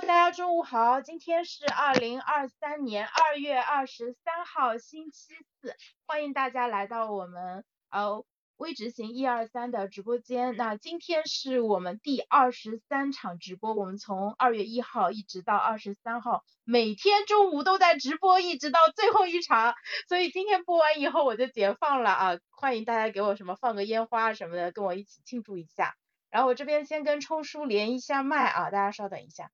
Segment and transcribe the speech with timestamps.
[0.00, 5.74] 大家中午好，今天是二零二三年二月二十三号星期四，
[6.06, 8.22] 欢迎大家来到我们呃
[8.58, 10.54] 微执行一二三的直播间。
[10.54, 19.74] 那今天是我们第二十三场直播，我们从二月一号一直到二十三号，每天中午都在直播，一直到最后一场。
[20.10, 25.96] 所以今天播完以后我就解放了啊，欢迎大家给我什么放个烟花什么的，跟我一起庆祝一下。
[26.28, 29.50] 然后我这边先跟冲叔连一下麦啊，大家稍等一下。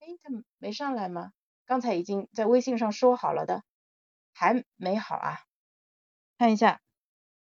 [0.00, 1.32] 哎，他没上来吗？
[1.66, 3.62] 刚才已经在微信上说好了的，
[4.34, 5.40] 还没好啊？
[6.38, 6.80] 看一下，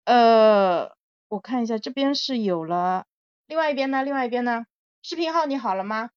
[0.06, 0.96] 呃，
[1.28, 3.06] 我看一下这边是有了，
[3.46, 4.04] 另外一边呢？
[4.04, 4.66] 另外一边呢？
[5.02, 6.10] 视频号你好了吗？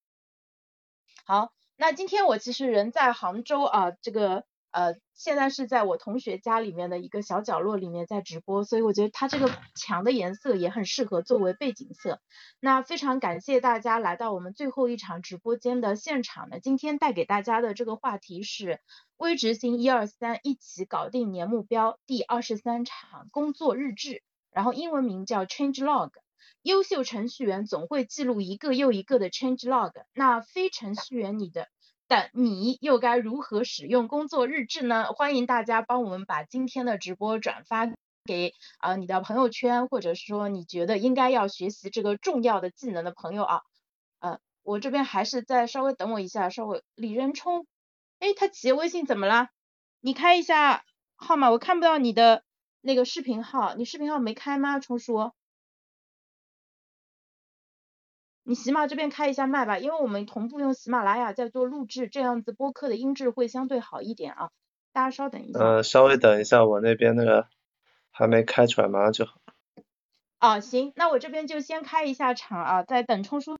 [1.24, 4.47] 好，那今天我其实人在杭州啊，这个。
[4.70, 12.20] 呃，现在是在我同学家里面的一个小角落里面在直播，所以我觉得它这个 墙的颜色也很适合作为背景色。
[12.60, 16.60] 那非常感谢大家来到我们最后一场直播间的现场呢。
[16.60, 18.80] 今天带给大家的这个话题是
[19.16, 24.22] 微执行一二三，一起搞定年目标第二十三场工作日志，
[24.52, 26.10] 然后英文名叫 Change Log。
[26.62, 31.68] 优秀程序员总会记录一个又一个的 Change Log，那非程序员你的。
[32.10, 35.12] 但你又该如何使用工作日志呢？
[35.12, 37.86] 欢迎大家帮我们把今天的直播转发
[38.24, 43.60] 给啊你的朋友圈，或者说你觉得应该要学习这个重要的技能的朋友啊。
[44.20, 47.66] 呃，我这边还是再稍微等我一下，稍微李仁冲，
[48.20, 49.48] 哎，他企业微信怎么了？
[50.00, 50.84] 你开一下
[51.14, 52.42] 号码，我看不到你的
[52.80, 54.78] 那个视频号，你视频号没开吗？
[54.80, 55.32] 冲叔？
[58.48, 64.48] 你喜马这边开一下麦吧，因为我们同步用喜马拉雅在做录制，这样子播客的音质会相对好一点啊。
[64.90, 65.58] 大家稍等一下。
[65.58, 67.46] 呃，稍微等一下，我那边那个
[68.10, 69.34] 还没开出来，马上就好。
[70.38, 73.58] 啊，行，那我这边就先开一下场啊，在等冲叔。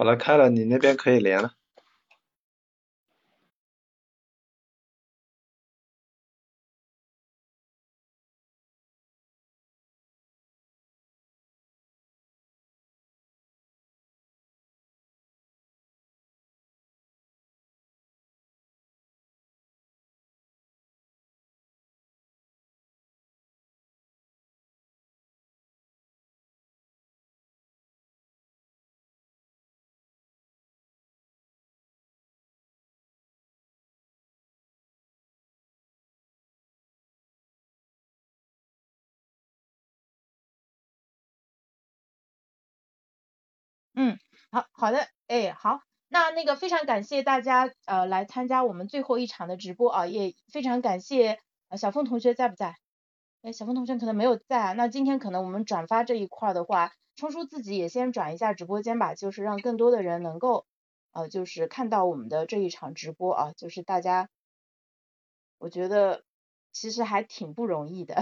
[0.00, 1.52] 好了，开了，你那边可以连了。
[44.50, 51.38] 好好的，哎，好，那那个非常感谢大家呃来参加我们最后一场的直播啊，也非常感谢
[51.68, 52.76] 呃小凤同学在不在？
[53.42, 60.66] 哎，小峰同学可能没有在啊，那今天可能我们转发这一块的话，冲叔自己也先转一下直播间吧，就是让更多的人能够
[61.12, 64.28] 呃就是看到我们的这一场直播啊，就是大家，
[65.58, 66.24] 我觉得
[66.72, 68.20] 其实还挺不容易的。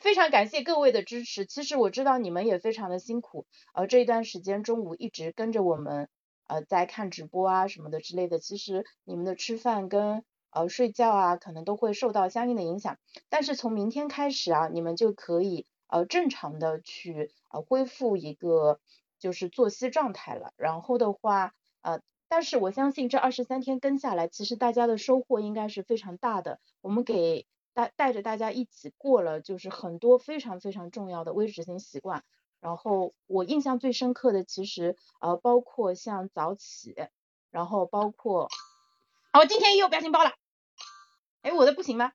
[0.00, 6.08] 非常感谢各位的支持，其实我知道你们也非常的辛苦，呃这一段时间中午一直跟着我们
[6.46, 12.98] 呃在看直播啊什么的之类的，其实你们的吃饭跟呃睡觉啊可能都会受到相应的影响，
[13.30, 18.80] 但是从明天开始啊你们就可以呃正常的去呃恢复一个
[19.18, 27.46] 就是作息状态了，然后的话呃但是我相信这二十三天跟下来，其实大家的收获应该是非常大的，我们给。
[27.74, 32.24] 带带着大家一起过了，就是很多非常非常重要的微执行习惯。
[32.60, 36.94] 然后我印象最深刻的，其实呃包括像早起，
[37.50, 38.48] 然后包括，
[39.32, 40.32] 啊我今天又表情包了，
[41.42, 42.12] 哎我的不行吗？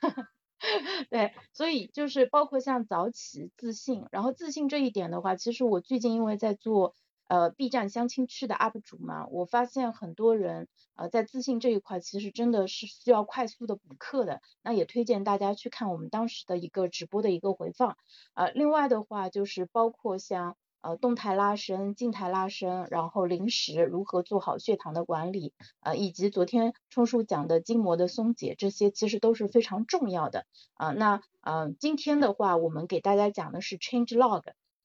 [1.10, 6.94] 对，所以就是包括像早起、自信，然后自信这一点的话，其实我最近因为在做。
[7.30, 10.66] 呃，B 站相亲区的 UP 主嘛，我发现很多人
[10.96, 14.40] 呃在自信这一块，其实真的是需要快速的补课的。
[14.64, 17.96] 那也推荐大家去看我们当时的一个直播的一个回放。
[18.34, 25.52] 呃，另外的话就是包括像呃动态拉伸、静态拉伸，然后零食如何做好血糖的管理，
[25.82, 30.46] 呃，以及昨天冲叔讲的筋膜的松解，这些其实都是非常重要的。
[30.74, 34.42] 啊，那嗯，今天的话我们给大家讲的是 Change Log。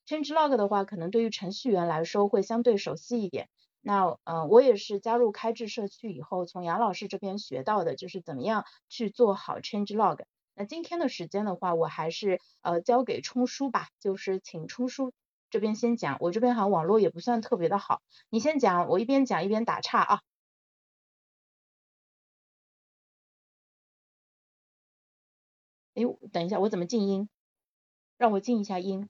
[0.08, 3.50] Change Log 的话，可能对于程序员来说会相对熟悉一点。
[3.82, 10.24] 那呃我也是加入开智社区以后，从杨老师这边学到的就是怎么样去做好 change log。
[10.56, 15.12] 那今天的时间的话，我还是呃交给冲叔吧，就是请冲叔
[15.50, 20.22] 这边先讲，我这边好像网络也不算特别的好，你先讲，我一边讲一边打岔啊。
[25.96, 27.30] 哎，等一下，我怎么静音？
[28.18, 29.10] 让我静一下音。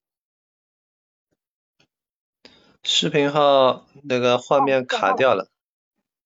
[2.87, 5.49] 视频号那个画面卡掉了，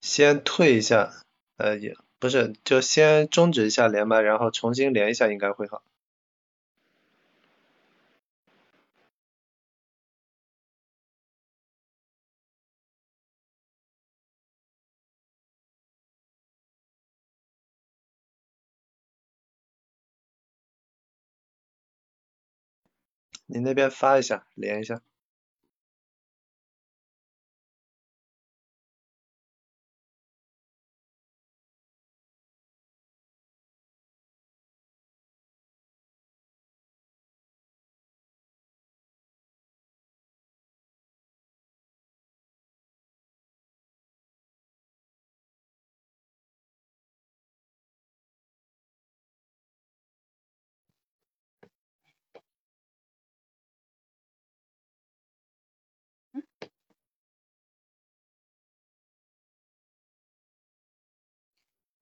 [0.02, 1.14] 先退一下，
[1.56, 5.82] 呃也不是，就先终止一下连麦，然后重新连一下，应该会好。
[23.46, 25.02] 你那边发一下，连一下。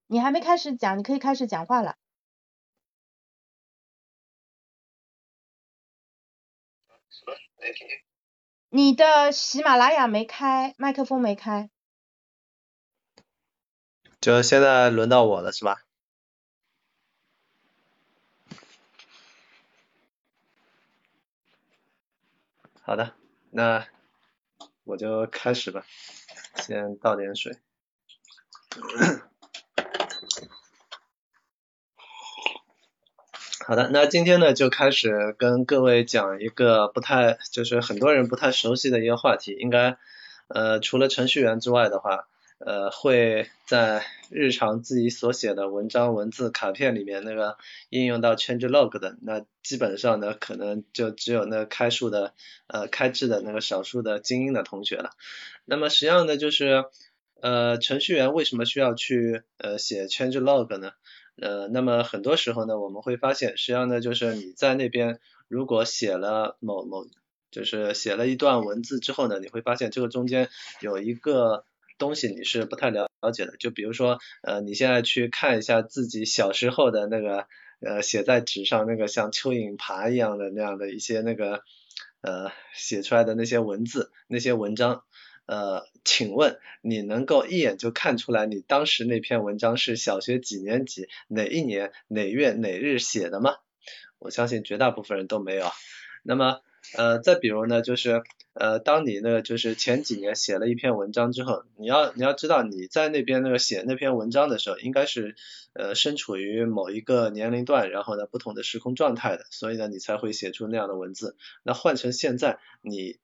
[0.07, 1.97] 你还没开始讲，你可以开始讲话了。
[8.69, 11.69] 你的喜马拉雅没开，麦克风没开。
[14.21, 15.83] 就现在轮到我了，是吧？
[22.81, 23.15] 好的，
[23.51, 23.87] 那
[24.85, 25.85] 我就开始吧，
[26.55, 27.57] 先倒点水。
[33.67, 39.97] 好的，那今天呢就开始跟各位讲一个不太，就是很多人不太熟悉的一个话题，应该
[40.47, 42.29] 呃除了程序员之外的话，
[42.59, 47.57] 呃会在日常自己所写的文章、文字、卡片里面那个
[47.89, 52.33] 应用到 change log 的，那基本上呢可能就只有那开数的
[52.67, 55.09] 呃开智的那个少数的精英的同学了。
[55.65, 56.85] 那么实际上呢就是
[57.41, 60.93] 呃程序员为什么需要去呃写 change log 呢？
[61.39, 67.05] 呃，那么很多时候呢，我们会发现，实际上呢，就是你在那边如果写了某某，
[67.51, 70.49] 就是写了一段文字之后呢，你会发现这个中间
[70.81, 71.65] 有一个
[71.99, 77.47] 东西你是不太了了解的，就比如说，呃，你现在去看一下自己小时候的那个，
[77.81, 81.61] 呃，写在纸上那个像蚯蚓爬一样的那样的一些那个，
[82.21, 85.03] 呃，写出来的那些文字，那些文章。
[85.47, 93.55] 呃，请问你能够一眼就看出来你当时那篇文章是小学几年级哪一年哪月哪日写的吗？
[94.19, 95.71] 我相信绝大部分人都没有。
[96.21, 96.59] 那么
[96.97, 98.23] 呃，再比如呢，就是
[98.53, 105.35] 呃，当你那个就是前几年写了一篇文章之后，你要你要知道你在那边那个写那篇文章的时候，应该是
[105.71, 111.37] 呃身处于某一个年龄段，然后呢不同的时空状态的，所以呢你才会写出那样的文字。
[111.63, 113.17] 那换成现在你。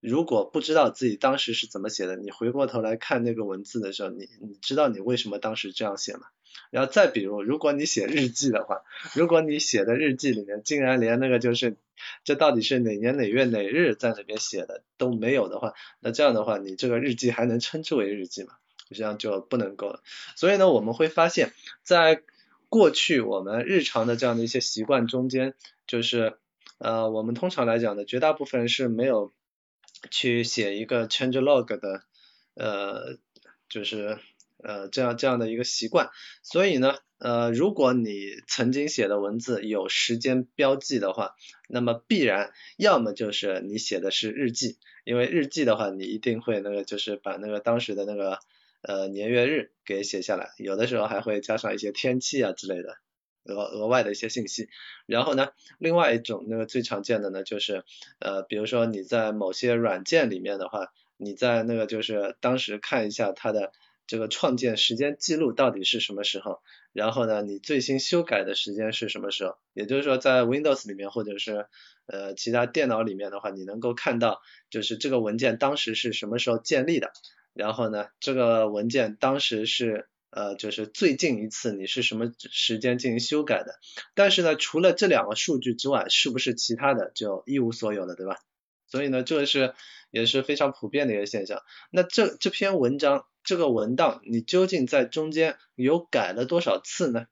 [0.00, 6.22] 如果不知道自己当时是怎么写的，你回过头来看那个文字的时候，你你知道你为什么当时这样写吗？
[6.70, 8.82] 然后再比如，如果你写日记的话，
[9.14, 11.76] 如果你写的日记里面竟然连那个就是
[12.24, 18.54] 这到底是哪年哪月哪日在那边写的都没有的话，那这样的话，你这个日记还能称之为日记吗？
[18.88, 20.02] 实际上就不能够了。
[20.34, 22.22] 所以呢，我们会发现，在
[22.68, 25.54] 过去我们日常的这样的一些习惯中间，
[25.86, 26.38] 就是
[26.78, 29.32] 呃，我们通常来讲呢，绝大部分是没有。
[30.10, 32.02] 去写一个 change log 的，
[32.54, 33.18] 呃，
[33.68, 34.18] 就是
[34.62, 36.10] 呃这样这样的一个习惯，
[36.42, 38.14] 所以呢，呃，如果你
[38.46, 41.34] 曾经写的文字有时间标记的话，
[41.68, 48.38] 那么必然要么就是你写的是日记，因为日记的话，你一定会那个就是把那个当时的那个
[48.82, 52.96] 呃年月日给写下来，有的时候还会加上一些天气啊之类的。
[53.44, 54.68] 额额外的一些信息，
[55.06, 57.84] 然后呢，另外一种那个最常见的呢，就是
[58.18, 63.72] 呃，比如说你在某些软件里面的话，你在那个就是当时看一下它的
[64.06, 66.60] 这个创建时间记录到底是什么时候，
[66.92, 69.56] 然后呢，你最新修改的时间是什么时候？
[69.72, 71.66] 也就是说，在 Windows 里面或者是
[72.06, 77.10] 呃其他电脑里面的话，你能够看到就是这个文件当时是什么时候建立的，
[77.54, 80.09] 然后呢，这个文件当时是。
[80.30, 83.80] 呃，就是最近一次你是什么时间进行修改的？
[84.14, 88.38] 但是呢，除了这两个数据之外，是不是其他的就一无所有了，对吧？
[88.86, 89.74] 所以呢，这个是
[90.10, 91.62] 也是非常普遍的一个现象。
[91.90, 97.26] 那这这篇文章这个文档，你究竟在中间有改了多少次呢？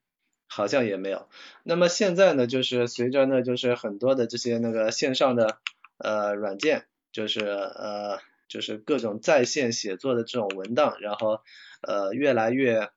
[0.50, 1.28] 好像也没有。
[1.62, 5.58] 那么现在呢，就是随着呢，就是很多的这些那个线上的
[5.98, 11.42] 呃软件，就是呃就是各种在线写作的这种文档，然后
[11.82, 12.90] 呃越来越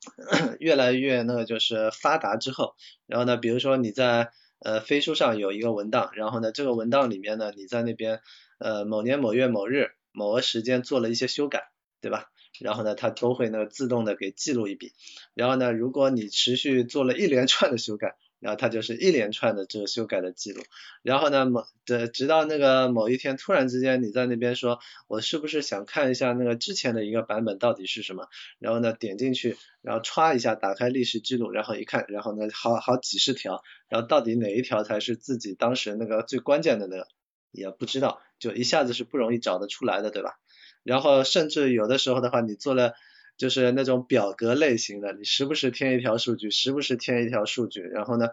[0.58, 2.74] 越来越那个就是发达之后，
[3.06, 4.30] 然后呢，比如说你在
[4.60, 8.20] 呃飞书上有一个文档，然后呢这个文档里面呢你在那边
[8.58, 12.30] 呃某年某月某日某个时间做了一些修改，对吧？
[12.60, 14.92] 然后呢，它都会呢自动的给记录一笔。
[15.34, 20.62] 然后呢，如果你持续做了一连串的修改，然后它就是一连串的这个修改的记录。
[21.02, 28.28] 然后呢，某的直到那个某一天突然之间你在那边说，我是不是想看一下那个之前的一个版本到底是什么？
[28.58, 37.06] 然后呢，点进去，然后歘一下打开历史记录，然后一看，然后呢好好几十条，然后到底哪一条才是自己当时那个最关键的那个
[37.52, 40.38] 也不知道，就一下子是不容易找得出来的，对吧？
[40.82, 42.94] 然后甚至有的时候的话，你做了
[43.40, 48.28] 就是那种表格类型的，你时不时添一条数据，时不时添一条数据，然后呢，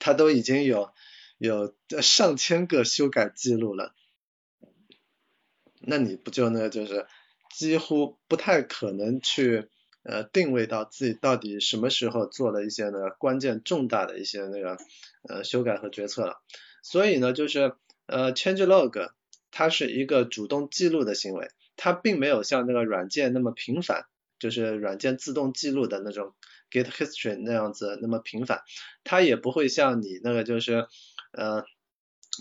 [0.00, 0.90] 它都已经有
[1.38, 3.94] 有上千个修改记录了，
[5.80, 7.06] 那你不就那个就是
[7.54, 9.68] 几乎不太可能去
[10.02, 14.76] 呃定位到自己到底什么时候做了一些呢关键重大的一些那个
[15.28, 16.42] 呃修改和决策了，
[16.82, 19.10] 所以呢就是呃 change log。
[19.52, 24.04] 它是一个主动记录的行为，它并没有像那个软件那么频繁，
[24.38, 26.34] 就是软件自动记录的那种
[26.70, 28.62] Git History 那样子那么频繁，
[29.04, 30.86] 它也不会像你那个就是
[31.32, 31.64] 呃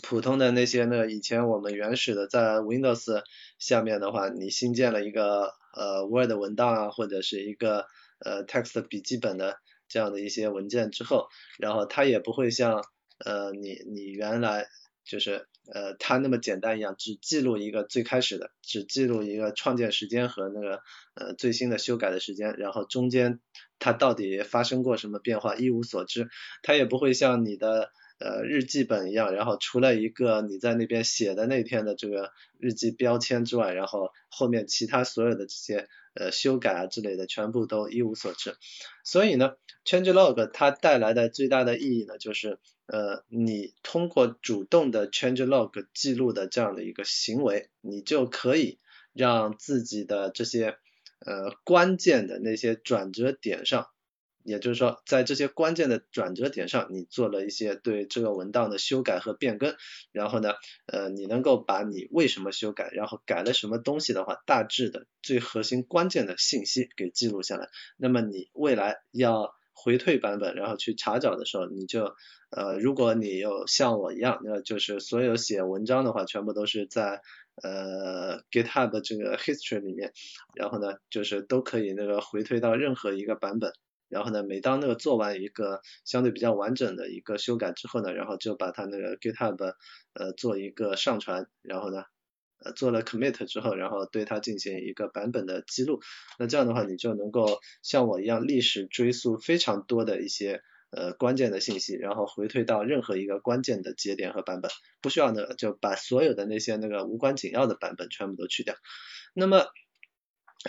[0.03, 3.23] 普通的那些那个以前我们原始的在 Windows
[3.59, 7.85] 下面的话，你新建了一个呃 Word 文档啊或者是一个
[8.19, 12.83] 呃 Text 笔记本的这样的一些文件之后，然后它也不会像
[13.23, 14.67] 呃你你原来
[15.05, 20.81] 就是呃，它那么简单一样，只记录一个最开始的，只记录一个创建时间和那个
[21.15, 23.39] 呃最新的修改的时间，然后中间
[23.79, 26.29] 它到底发生过什么变化一无所知，
[26.61, 38.55] 它也不会像你的呃日记本一样，然后除了一个你在那边写的那天的这个日记标签之外，然后后面其他所有的这些呃修改啊之类的全部都一无所知。
[39.03, 39.53] 所以呢
[39.85, 42.57] ，change log 它带来的最大的意义呢，就是。
[42.87, 48.77] 呃，你通过主动的 change log 记录的这样的一个行为，你就可以
[49.11, 50.77] 让自己的这些
[51.17, 53.87] 呃关键的那些转折点上，
[54.45, 59.75] 也就是说，在这些关键的转折点上，你做了一些对这个文档的修改和变更，
[60.13, 60.53] 然后呢，
[60.85, 69.53] 呃，你能够把你为什么修改，然后改了什么东西的话，大致的最核心关键的信息给记录下来，那么你未来要。
[69.77, 72.15] 回退版本，然后去查找的时候，你就
[72.49, 77.21] 呃，如果你有像我一样，那就是所有写文章的话，全部都是在
[77.61, 80.13] 呃 GitHub 这个 history 里面，
[80.55, 83.73] 然后呢，就是都可以那个回退到任何一个版本，
[84.15, 89.75] 然后呢，每当那个做完一个相对比较完整的一个修改之后呢，然后就把它那个 GitHub
[90.13, 92.03] 呃做一个上传，然后呢。
[92.63, 95.99] 呃，做了 commit 之后，然后对它进行一个版本的记录，
[96.39, 108.73] 那这样的话，你就能够像我一样历史追溯非常多的一些呃关键的信息，然后回退到任何一个关键的节点和版本，不需要呢就把所有的那些那个无关紧要的版本全部都去掉。
[109.33, 109.65] 那么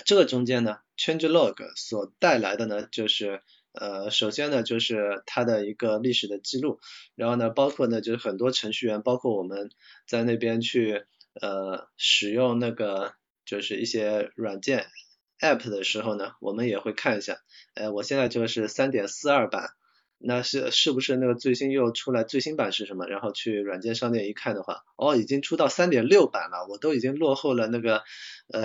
[0.05, 3.41] 这个中间呢，change log 所带来的呢，就是
[3.73, 6.81] 呃首先呢就是它的一个历史的记录，
[7.15, 9.71] 然后呢包括呢就是很多程序员，包括我们
[10.07, 11.05] 在那边去。
[11.39, 13.13] 呃，使用那个
[13.45, 14.87] 就是一些软件
[15.39, 17.37] app 的时候呢，我们也会看一下，
[17.75, 19.69] 呃，我现在这个是三点四二版，
[20.17, 23.05] 那是是不是那个最新又出来最新版是什么？
[23.07, 28.03] 然后去软件商店一看的话，哦，已经出到三点六版了，我都已经落后了那个
[28.51, 28.63] 呃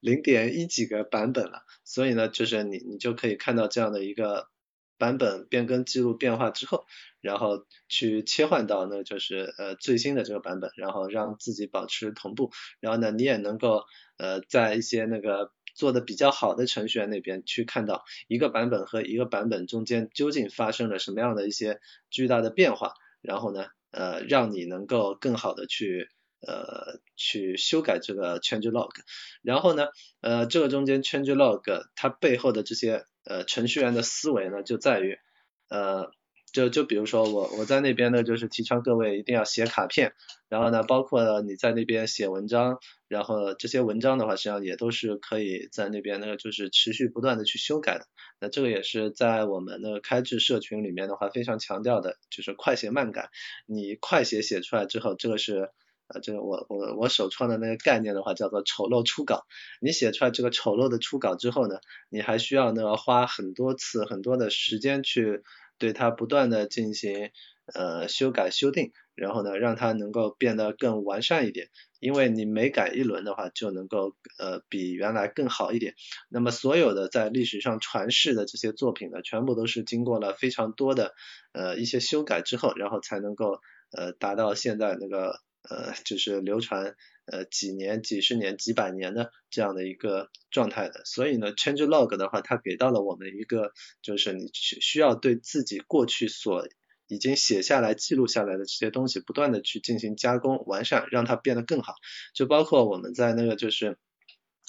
[0.00, 4.48] 零点一几个版本了，所以呢，就是你你就可以看到这样的一个。
[5.00, 6.84] 版本变更记录变化之后，
[7.20, 12.50] 然后去切换到呢就是呃最新的这个版本，然后让自己保持同步，
[12.80, 13.84] 然后呢你也能够
[14.16, 21.78] 呃在一些那个做的比较好的程序员那边去看到一个版本和一个版本中间究竟发生了什么样的一些
[22.10, 26.08] 巨大的变化，然后呢呃让你能够更好的去
[26.46, 28.92] 呃去修改这个 change log，
[29.42, 29.88] 然后呢
[30.20, 31.62] 呃这个中间 change log
[31.94, 33.04] 它背后的这些。
[33.24, 35.18] 呃，程序员的思维呢，就在于，
[35.68, 36.10] 呃，
[36.50, 40.14] 就就比如说我我在那边呢，就是提倡各位一定要写卡片，
[40.48, 48.06] 然后呢，包括你在那边写文章，然后这些文章的话，实际上也都是可以在那边那个就是持续不断的去修改的。
[48.40, 53.28] 那这个也是在我们那个开智社群里面的话，非常强调的，就是快写慢改。
[53.66, 55.70] 你快写写出来之后，这个是
[56.08, 59.44] 呃，这个我我我首创的那个概念的话，叫做丑陋初稿。
[59.78, 65.42] 你写出来这个丑陋的初稿之后呢，你还需要呢花很多次很多的时间去
[65.76, 67.30] 对它不断的进行
[67.74, 71.68] 呃修改修订，然后呢让它能够变得更完善一点。
[72.00, 75.94] 因为你每改一轮的话，就能够呃比原来更好一点。
[76.30, 81.12] 那么所有的在历史上传世的这些作品呢，全部都是经过了非常多的
[81.52, 83.60] 呃一些修改之后，然后才能够
[83.92, 85.38] 呃达到现在那个。
[85.70, 86.94] 呃，就是流传
[87.26, 93.72] 呃几年、几十年、几百年的这样的一个状态的，所以呢，change log 的话，它给到了我们一个，
[94.02, 96.66] 就是你需需要对自己过去所
[97.06, 101.94] 已经写下来、记录下来的这些东西，不断的去进行加工、完善，让它变得更好。
[102.34, 103.98] 就包括我们在那个就是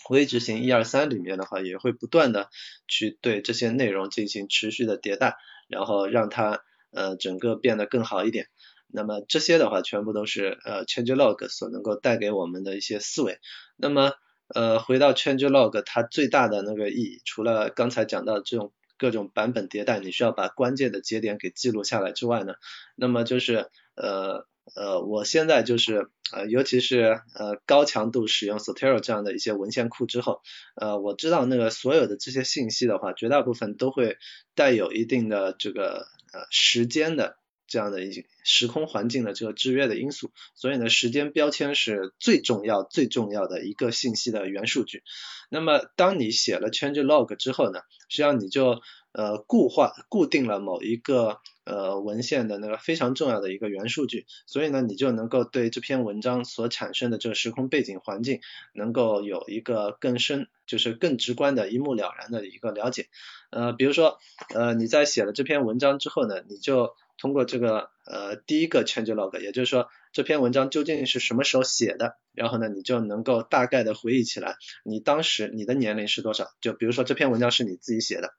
[0.10, 2.50] 微执行一二三里面的话，也会不断的
[2.88, 5.36] 去对这些内容进行持续的迭代，
[5.68, 8.48] 然后让它呃整个变得更好一点。
[8.92, 13.40] 那么这些的话，全部都是呃 change log 所能够带给我们的一些思维。
[13.76, 14.14] 那么
[14.48, 22.54] 呃回到 change log，它最大的那个意义，除了刚才讲到这种各种版本迭代，你需要把关键的节点给记录下来之外呢，
[22.96, 30.42] 那么就是呃呃我现在就是呃尤其是呃高强度使用 Zotero 这样的一些文献库之后，
[30.76, 34.18] 呃我知道那个所有的这些信息的话，绝大部分都会
[34.56, 37.39] 带有一定的这个呃时间的。
[37.70, 45.04] 这样的一些时空环境的这个制约的因素，所以呢，时间标签是最重要、最重要的一个信息的元数据。
[45.50, 58.42] 那么，当你写了 change log 之后呢，实际上你就呃固化、固定了某一个呃文献的那个非常重要的一个元数据，所以呢，你就能够对这篇文章所产生的这个时空背景环境，
[58.74, 63.08] 能够有一个更深，就是更直观的一目了然的一个了解。
[63.50, 64.20] 呃，比如说，
[64.54, 76.48] 呃，你在写了这篇文章之后呢，你就通过这个呃第一个 change log，也就是说这篇文章究竟是什么时候写的，然后呢你就能够大概的回忆起来，你当时你的年龄是多少？
[76.62, 78.34] 就比如说这篇文章是你自己写的，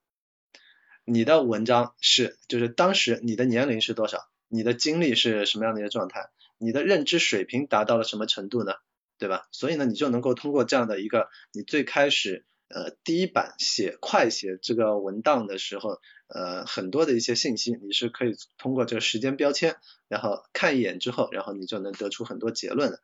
[1.05, 4.19] 你的文章是就是当时你的年龄是多少？
[4.49, 6.31] 你的经历是什么样的一个状态？
[6.59, 8.73] 你的认知水平达到了什么程度呢？
[9.19, 9.47] 对吧？
[9.53, 12.47] 所以呢你就能够通过这样的一个你最开始。
[12.73, 23.03] 呃，第一版写快写这个文档的时候，呃，很多的一些信息你是可以通过这个时间标签，然后看一眼之后，然后你就能得出很多结论的。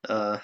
[0.00, 0.40] 呃，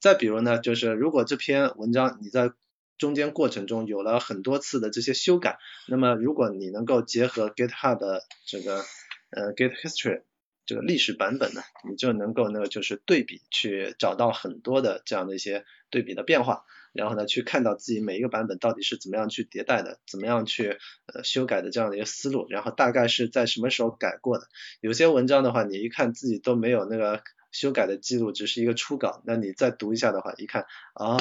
[0.00, 2.52] 再比如呢，就是如果这篇文章你在
[2.98, 8.84] 中间过程中有了很多次的这些修改，那么如果你能够结合 GitHub 的这个
[9.30, 10.20] 呃 Git History
[10.66, 16.66] 这个历史版本呢，你就能够那个就是对比去找到很多的这样的一些对比的变化。
[16.92, 24.48] 然后呢，去看到自己每一个版本到底是怎么样去迭代的，怎么样去呃修改的这样的一个思路，然后大概是在什么时候改过的。
[24.80, 27.22] 有些文章的话，你一看自己都没有那个
[27.52, 31.16] 修改的记录，只是一个初稿，那你再读一下的话，一看啊，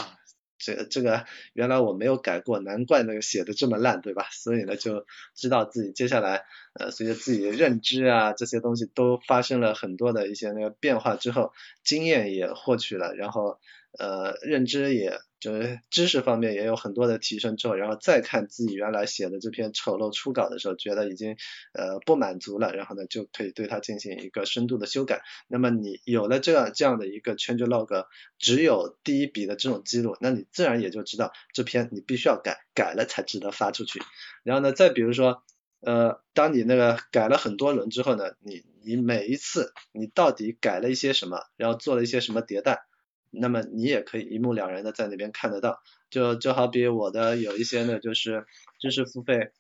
[0.58, 4.28] 这这个原来我没有改过，难怪那个写的这么烂，对吧？
[4.32, 5.06] 所以呢，就
[5.36, 11.54] 知道自己接下来呃随着自己的认知啊这些东西都发生了很多的一些那个变化之后，
[11.84, 13.60] 经验也获取了，然后
[13.98, 15.20] 呃认知也。
[15.40, 21.38] 就是知识方面也有很多的提升之后，然后再看自己原来写的这篇丑陋初稿的时候，觉得已经
[21.72, 25.22] 呃不满足了，然后呢就可以对它进行一个深度的修改。
[25.48, 34.02] 那么你有了这样这样的一个 change log，只有第一笔的这种记录，那你自然也就知道这篇你必须要改，改了才值得发出去。
[34.44, 35.42] 然后呢，再比如说
[35.80, 42.82] 呃，当你那个改了很多轮之后呢，你你每一次你到底改了一些什么，然后做了一些什么迭代。
[43.32, 48.48] 那么你也可以一目了然的在那边看得到，就就好比我的有一些呢，就是
[48.80, 49.52] 知识付费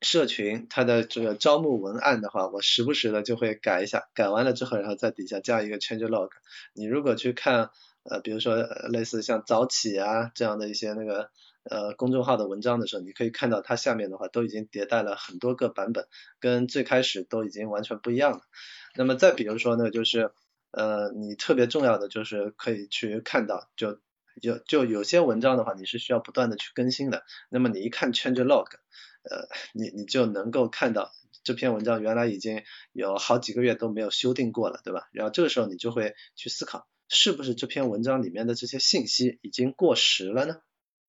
[0.00, 6.30] 社群，它的这个招募文案的话，我时不时的就会改一下，改完了之后，然后在底下加一个 change log。
[6.72, 7.70] 你如果去看
[8.04, 11.30] 呃，比如说类似像早起啊这样的一些那个
[11.64, 16.06] 呃公众号的文章的时候，你可以看到它下面的话都已经迭代了很多个版本，
[16.40, 18.40] 跟最开始都已经完全不一样了。
[18.94, 20.30] 那么再比如说呢，就是。
[20.70, 24.00] 呃，你特别重要的就是可以去看到，就
[24.40, 27.24] 有就有些文章的话，你是需要不断的去更新的。
[27.48, 28.66] 那么你一看 change log，
[29.22, 35.08] 呃，你你就能够看到这篇文章原来已经有好几个月都没有修订过了，对吧？
[35.12, 40.56] 然后这个时候你就会去思考，是不是这篇文章里面的这些信息已经过时了呢？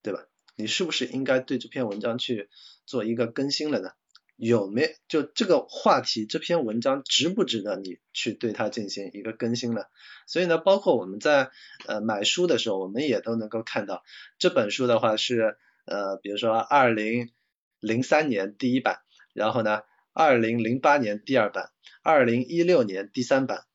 [0.02, 0.26] 对吧？
[0.56, 2.50] 你是不是应该对这篇文章去
[2.86, 3.92] 做一个更新了呢？
[4.38, 9.86] 有没就这个话题这篇文章值不值得你去对它进行一个更新呢？
[10.28, 11.50] 所以呢，包括我们在
[11.88, 14.04] 呃买书的时候，我们也都能够看到
[14.38, 17.32] 这本书的话是呃，比如说二零
[17.80, 19.00] 零三年第一版，
[19.34, 19.82] 然后呢
[20.14, 21.72] 二零零八年第二版，
[22.04, 23.66] 二零一六年第三版，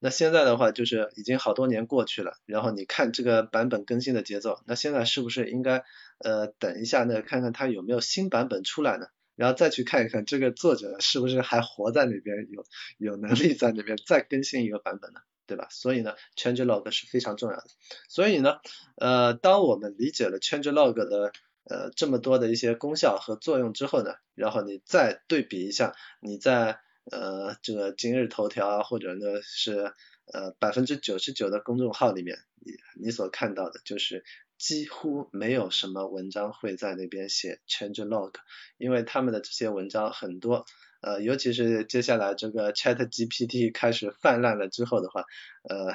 [0.00, 5.82] 那现在的话就是已经好多年过去了，然后你看这个版本更新的节奏，那现在是不是应该
[6.18, 9.06] 呃等一下呢，看看它有没有新版本出来呢？
[9.40, 12.66] 然后再去看一看这个作者是不是还活在那边，有
[12.98, 15.20] 有能力在那边再更新一个版本呢？
[15.46, 15.66] 对吧？
[15.70, 17.64] 所以呢，change log 是非常重要的。
[18.06, 18.58] 所以呢，
[18.96, 21.32] 呃，当我们理解了 change log 的
[21.64, 26.78] 呃这么多的一些功效和作用之后呢，然后你再对比一下你在
[27.10, 29.94] 呃，这个今日头条啊，或者呢是
[30.26, 32.72] 呃百分之九十九的公众号里面，你
[33.02, 34.22] 你所看到的就是
[34.60, 38.34] 几乎没有什么文章会在那边写 change log，
[38.76, 40.66] 因为他们的这些文章很多，
[41.00, 45.24] 呃，尤其是接下来这个 Chat GPT 开始泛滥了之后的话，
[45.62, 45.94] 呃，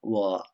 [0.00, 0.44] 我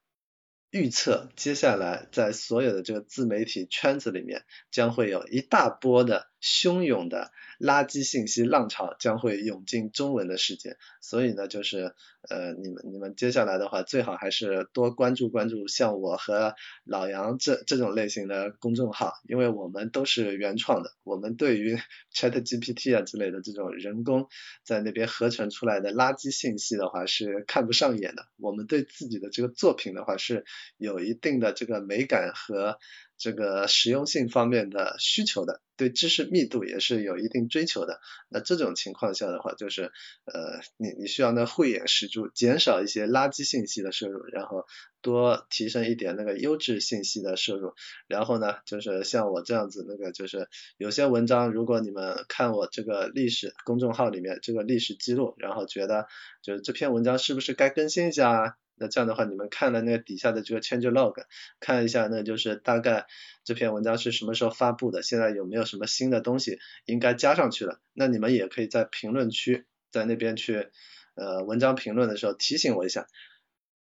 [0.70, 7.32] 预测接下来在所有的这个自媒体圈子里面，将会有一大波的汹涌的。
[7.58, 11.94] 垃圾信息浪潮将会涌进中文的世界，所以呢，就是
[12.28, 21.76] 呃，你们你们接下来的话，最好还是多关注关注像我和老杨这这种类型的公众号，因为我们都是原创的，我们对于
[22.14, 24.28] Chat GPT 啊之类的这种人工
[24.62, 30.44] 在那边合成出来的垃圾信息的话是看不上眼的，我们对自己的这个作品的话是
[30.76, 32.78] 有一定的这个美感和。
[33.20, 38.00] 这个实用性方面的需求的，对知识密度也是有一定追求的。
[38.28, 39.90] 那这种情况下的话，就是
[40.24, 44.66] 呃，你你需要呢慧眼识珠，减少一些垃圾信息的摄入，然后
[45.00, 47.74] 多提升一点那个优质信息的摄入。
[48.06, 56.06] 然后呢，就是像我这样子，那个就是有些文章，如果你们看我这个历史公众号里面这个历史记录，然后觉得
[56.42, 58.54] 就是这篇文章是不是该更新一下啊？
[58.78, 61.14] 那这样的话，你们看了那个底下的这个 change log，
[61.60, 63.06] 看一下，那就是大概
[63.44, 67.80] 这篇文章是什么时候发布的，现在有没有什么新的东西应该加上去了？
[67.92, 70.68] 那你们也可以在评论区，在那边去
[71.14, 73.06] 呃文章评论的时候提醒我一下，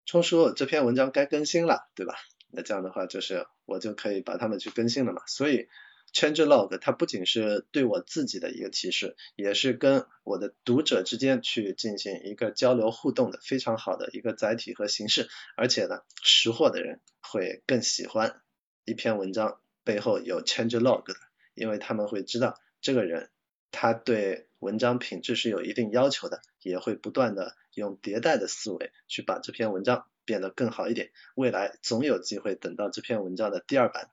[0.06, 2.16] 冲叔这篇文章该更新了，对吧？
[2.52, 5.68] 那这样的话就是我就可以把它们去更新了嘛，所以。
[6.14, 15.28] Change log 它不仅是对我自己的一个提示，也是跟我的读者之间去进行一个交流互动的非常好的一个载体和形式。
[15.58, 18.42] 而且呢，识货的人会更喜欢
[18.86, 21.16] 一篇文章背后有 Change log 的，
[21.54, 23.30] 因为他们会知道这个人
[23.72, 31.12] 他对文章品质是有一定要求的，也会不断的用迭代的思维去把这篇文章变得更好一点。
[31.36, 34.10] 未来总有机会等到这篇文章的第二版。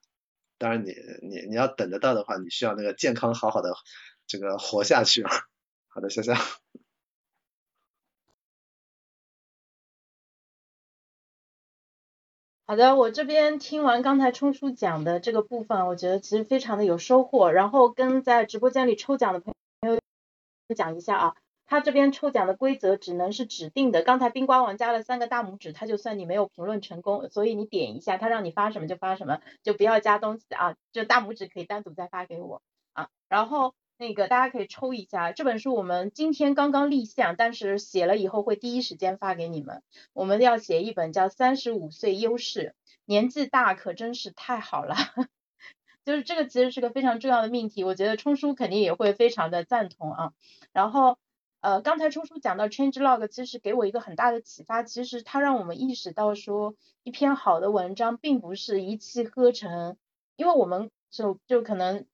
[0.63, 3.75] 当然，你你你要等得到的话，你需要那个健康好好的
[4.29, 5.25] 这个活下去。
[5.89, 6.35] 好的，笑笑。
[12.65, 17.51] 好的，我这边听完刚才冲叔讲的这个部分，我觉得其实非常的有收获。
[17.51, 19.53] 然后跟在直播间里抽奖的朋
[19.89, 19.99] 友
[20.77, 21.42] 讲一下啊。
[21.67, 24.03] 他这边抽奖的规则只能是指定的。
[24.03, 30.77] 刚才冰瓜王加了三个大拇指，他就算你没有评论成功，所以你点一下，他让你发什么就发什么，就不要加东西啊。
[30.93, 32.61] 就大拇指可以单独再发给我
[32.93, 33.09] 啊。
[33.31, 39.83] 然后那个大家可以抽一下这本书，我们今天刚刚立项，但是写了以后会第一时间发给你们。
[40.13, 42.75] 我们要写一本叫《三十五岁优势》，
[43.07, 44.95] 年纪大可真是太好了。
[46.05, 50.33] 就是这个其实是个非常重要的命题，我觉得冲叔肯定也会非常的赞同啊。
[50.75, 51.17] 然后。
[51.63, 59.97] 呃，刚才冲叔讲到 change log，其实给我一个很大的启发，其实它让我们意识到说，一篇好的文章并不是一气呵成，
[60.35, 62.05] 因为我们就就可能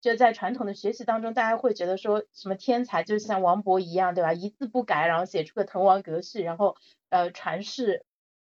[0.00, 4.32] 就在传统的学习当中，大家会觉得说什么天才就像王勃一样，对吧？
[4.32, 6.76] 一字不改，然后写出个滕王阁序，然后
[7.08, 8.04] 呃传世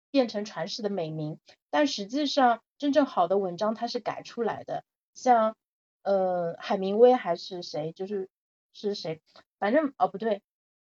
[0.10, 1.38] 变成传世的美名，
[1.70, 5.58] 但实际上真正好的文章它是改出来的，像
[6.04, 8.30] 呃海明威还是谁，就是
[8.72, 9.22] 是谁？
[9.60, 10.42] 反正哦不对，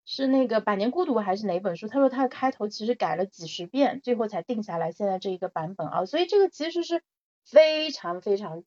[0.04, 1.86] 是那个《百年孤独》还是哪本书？
[1.86, 7.02] 他说他的开头其实改了几十遍，最后才定下来现在这一个版本啊，所以这个其实是
[7.44, 8.64] 非常非常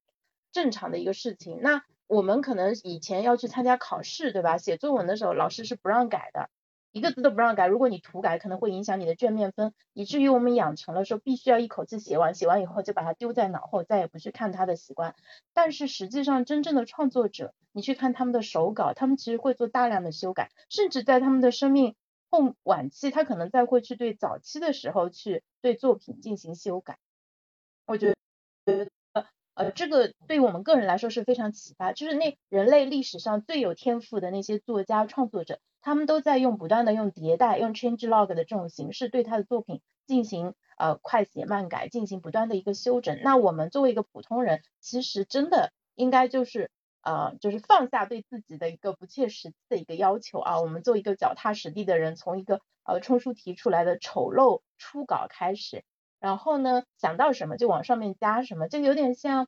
[0.52, 1.60] 正常的一个事情。
[1.62, 4.58] 那我们可能以前要去参加考试，对吧？
[4.58, 6.50] 写作文的时候老师是不让改的。
[6.95, 15.13] 一个字都不让改，如果你涂改，可能会影响你的卷面分，以至于我们养成了说必须要一口气写完，写完以后就把它丢在脑后，再也不去看它的习惯。
[15.53, 21.95] 但是实际上，真正的创作者，你去看他们的手稿，他们其实会做大量的修改，甚至在他们的生命
[22.31, 26.97] 后晚期，他可能再会去对早期的时候去对作品进行修改。
[27.86, 28.15] 我觉
[28.65, 28.88] 得。
[29.53, 43.19] 呃，这个对于我们个人来说是非常启发，就是那人类历史上最有天赋的那些作家创作者，他们都在用不断的用迭代、用 change log 的这种形式对他的作品进行呃快写慢改，进行不断的一个修整。
[43.21, 46.71] 那我们作为一个普通人，其实真的应该就是
[47.04, 55.84] 呃，就是放下对自己的一个不切实际的一个要求啊，我们做一个脚踏实地的人，从一个呃冲叔提出来的丑陋初稿开始，
[56.19, 59.48] 然后呢想到什么就往上面加什么，就有点像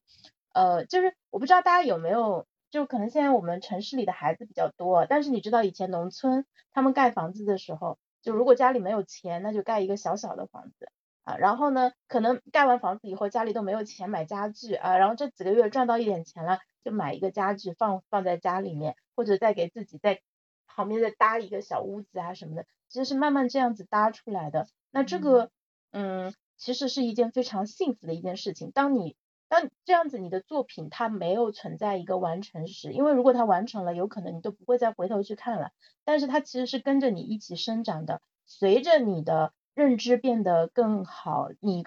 [0.54, 10.90] 呃，就是我不知道大家有没有，就可能现在我们城市里的孩子比较多，但是你知道以前农村他们盖房子的时候，就如果家里没有钱，那就盖一个小小的房子。
[11.24, 20.22] 啊，然后呢，可能盖完房子以后家里都没有钱买家具啊，然后这几个月赚到一点钱了，就买一个家具放放在家里面，或者再给自己在
[20.68, 24.70] 旁边再搭一个小屋子啊什么的，其实是慢慢这样子搭出来的。
[24.90, 25.52] 那这个，
[25.92, 28.72] 嗯，其实是一件非常幸福的一件事情。
[28.72, 29.18] 当你
[29.50, 35.72] 当这样子你的作品它没有存在一个完成时，因为如果它完成了，有可能你都不会再回头去看了。
[36.04, 39.54] 但是它其实是跟着你一起生长的，随着你的。
[39.78, 41.86] 认知变得更好，你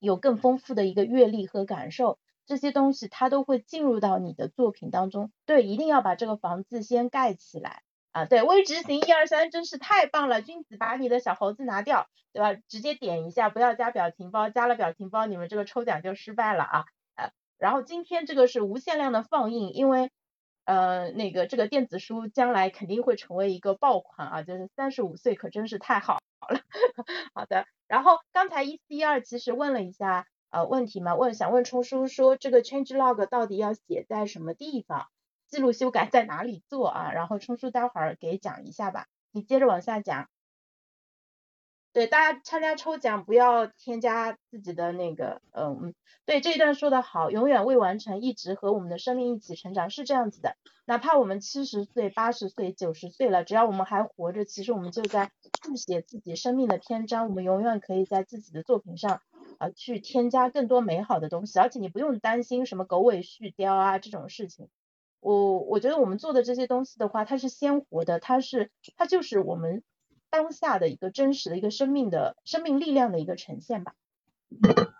[0.00, 5.30] 有更丰富的一个阅历和感受，这些东西它都会进入到你的作品当中。
[5.46, 8.24] 对，一定要把这个房子先盖起来啊！
[8.24, 10.42] 对，微执行一二三，真是太棒了！
[10.42, 12.60] 君子把你的小猴子拿掉，对吧？
[12.68, 16.84] 直接点一下，不要加表情包，加了表情包你们这个抽奖就失败了啊！
[17.14, 20.10] 呃，然后今天这个是无限量的放映，因为
[20.64, 24.42] 呃那个这个电子书将来肯定会成为一个爆款啊！
[24.42, 26.18] 就是三十五岁可真是太好。
[26.40, 26.60] 好了，
[27.34, 27.66] 好的。
[27.86, 35.06] 然后刚才一四一二其实问了一下呃问题嘛，问想问冲叔说这个 change log 到底要写在什么地方，
[35.50, 37.12] 记录修改在哪里做啊？
[37.12, 40.28] 然后冲叔待会儿给讲一下吧，你接着往下讲。
[41.92, 45.92] 对，大家参加抽奖不要添加自己的那个，嗯，
[46.24, 50.56] 对这一段说的好，永远未完成，一直和我们的生命一起成长，是这样子的。
[50.84, 55.32] 哪怕我们七十岁、八十岁、九十岁了，只要我们还活着，其实我们就在
[55.64, 57.28] 书写自己生命的篇章。
[57.28, 59.20] 我们永远可以在自己的作品上
[59.58, 64.68] 啊去添加更多美好的东西，而且你不用担心什么狗尾续貂啊这种事情。
[65.20, 69.82] 我我觉得我们做的这些东西的话，它是鲜活的，它是它就是我们。
[70.32, 73.96] 当下的一个真实的一个生命的生命力量的一个呈现吧。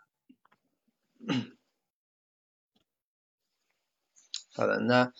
[4.52, 5.12] 好的，那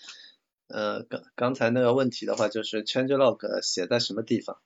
[0.66, 4.58] 呃刚刚才那个问题的话，就是 change log 写在什么地方？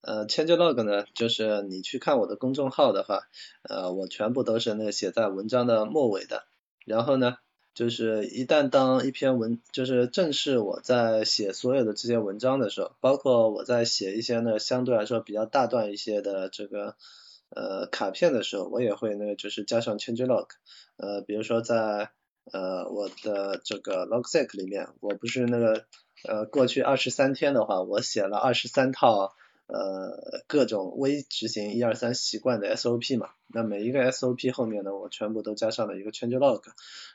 [0.00, 3.28] 呃 change log 呢，就是你去看我的公众号的话，
[3.68, 6.46] 呃我全部都是那写在文章的末尾的。
[6.86, 7.36] 然后呢？
[7.76, 16.96] 就是一旦当一篇文，就是正式我在写所有的这些文章的时候，包括我在写一些呢相对来说比较大段一些的这个
[17.50, 20.48] 呃卡片的时候，我也会那个就是加上 change log，
[20.96, 22.10] 呃比如说在
[22.50, 25.84] 呃我的这个 logsec 里面，我不是那个
[26.24, 29.34] 呃过去二十三天的话，我写了二十三套。
[29.68, 36.62] 呃，各种微执行一二三习惯的 SOP 嘛，那每一个 SOP 后面呢，我全部都加上了一个 change log，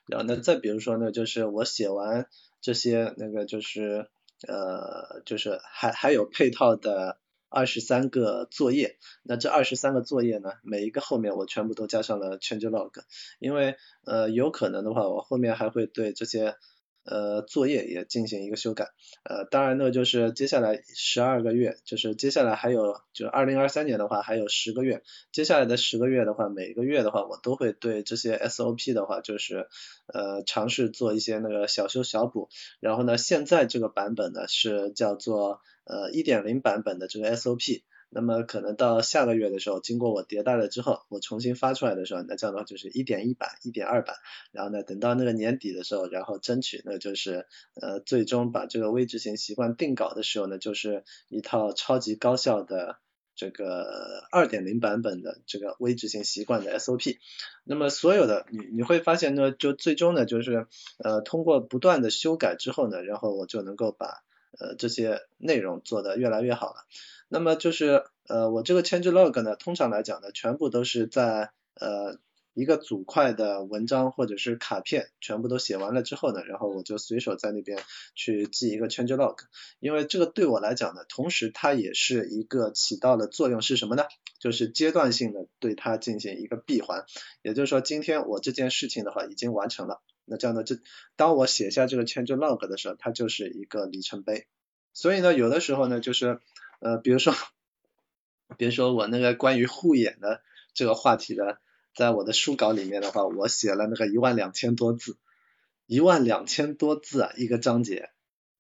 [0.06, 2.28] 然后那再比如说呢，就是我写完
[2.60, 4.10] 这些那个就是
[4.48, 12.92] 呃，就是还还有配套的二十三个作业，那这二十三个作业呢，每一个后面我全部都加上了 change log，
[13.40, 16.56] 因为呃有可能的话，我后面还会对这些。
[17.04, 18.90] 呃，作业也进行一个修改，
[19.24, 29.68] 呃，当然呢，就是接下来十二个月，就是接下来还有，就是二零二三年的话还有十个月，接下来的十个月的话，每个月的话，我都会对这些 SOP 的话，就是
[30.08, 37.82] 呃尝试做一些那个小修小补，然后呢，现在这个版本呢是叫做呃一点零版本的这个 SOP。
[38.14, 44.18] 那么可能到下个月的时候，经过我迭代了之后，我重新发出来的时候，那这样的话就是一点一版、一点二版。
[44.52, 47.48] 然后呢，等到那个年底的时候，然后争取那就是
[47.82, 52.98] 呃最终把这个微执行习惯定稿的时候呢，就是一套超级高效的
[53.34, 57.18] 这个二点零版本的这个微执行习惯的 SOP。
[57.64, 60.68] 那么所有的你你会发现呢，就最终呢就是
[61.02, 64.22] 呃通过不断的修改之后呢，然后我就能够把
[64.60, 66.86] 呃这些内容做得越来越好了。
[67.28, 72.20] 那么就是呃我这个 change log 呢，通常来讲呢，全部都是在呃
[72.54, 77.80] 一个组块的文章或者是卡片全部都写完了之后呢，然后我就随手在那边
[78.14, 79.38] 去记一个 change log，
[79.80, 84.04] 因为这个对我来讲呢，同时它也是一个起到的作用是什么呢？
[84.38, 87.06] 就是阶段性的对它进行一个闭环，
[87.42, 90.02] 也就是说今天我这件事情的话已经完成了，
[90.32, 90.80] 那这样的这
[91.16, 94.48] 当我写下这个 change log 的时候，它就是一个里程碑。
[94.94, 96.40] 所以呢，有的时候呢，就是。
[96.84, 97.36] 呃，比如说，
[98.58, 100.42] 比如说我那个关于护眼的
[100.74, 101.60] 这个话题的，
[101.94, 105.16] 在我的书稿里面的话，我写了那个一万两千多字，
[105.86, 108.10] 一万两千多字啊，一个章节。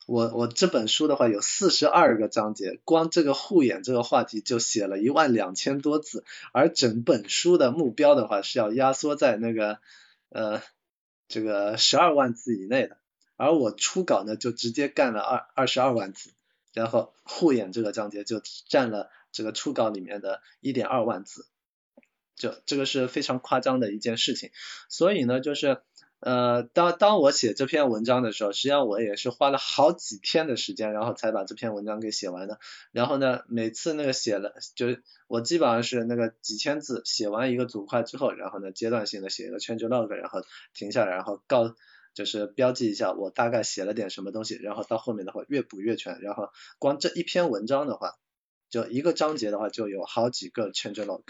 [0.06, 9.80] 我我这本书的话有四十二个章节，光这个护眼这个话题就写了一万两千多字，而整本书的目标的话是要压缩在那个
[10.30, 10.62] 呃
[11.32, 12.98] 这个十二万字以内的。
[13.38, 16.32] 而我初稿呢就直接干了二二十二万字，
[16.74, 21.48] 然后护眼这个章节就占了这个初稿里面的一点二万字，
[22.36, 24.52] 就这个是非常夸张的一件事情，
[24.90, 25.82] 所以呢就是。
[26.22, 32.60] 呃，当当我写这篇文章的时候，实际上我也是花了好几天的时间，然后才把这篇文章给写完的。
[32.92, 40.42] 然后呢，每次那个写了，就是我基本上是那个几千字写完一个组块之后，然后呢阶段性的写一个 change log，然后
[40.76, 41.76] 停下来，然后告
[42.14, 46.22] 就是标记一下我大概写了点什么东西，然后到后面的话越补越全。
[46.22, 48.14] 然后光这一篇文章的话，
[48.70, 51.24] 就一个章节的话就有好几个 change log，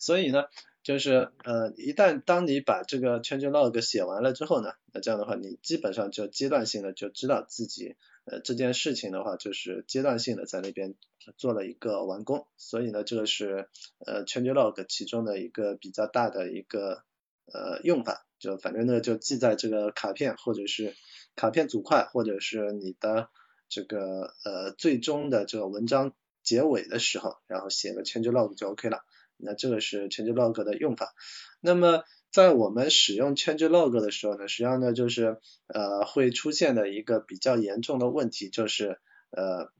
[0.00, 0.44] 所以呢。
[0.82, 10.96] 就是呃，一旦当你把这个 change log 写完了之后呢，那这样的话，你基本上就阶段性的就知道自己呃这件事情的话，就是阶段性的在那边
[11.36, 13.68] 做了一个完工，所以呢，这个是
[14.04, 17.04] 呃 change log 其中的一个比较大的一个
[17.46, 20.96] 呃用法，就反正呢就记在这个卡片或者是
[21.36, 23.28] 卡片组块或者是你的
[23.68, 29.04] 这个呃最终的这个文章结尾的时候，然后写个 change log 就 OK 了。
[29.42, 31.14] 那这个是 change log 的用法。
[31.60, 38.98] 那么在我们使用 change log 的时候呢，实际上呢就是呃会出现的一个比较严重的问题，就是
[39.30, 39.72] 呃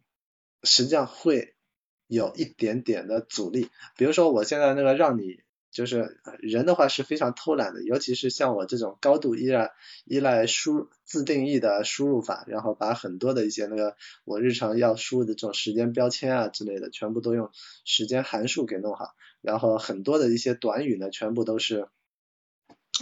[0.63, 1.55] 实际上会
[2.07, 3.71] 有一点点的阻力。
[3.97, 5.41] 比如说我现在那个让你。
[5.73, 9.73] 就是人的话是非常偷懒的，尤其是像我这种高度依赖
[10.05, 17.51] 依赖输自定义的输入法，然后把很多的一些那个我日常要输入的这种时间标签啊之类的，全部都用
[17.85, 21.89] 时间函数给弄好，然后很多的一些短语呢，全部都是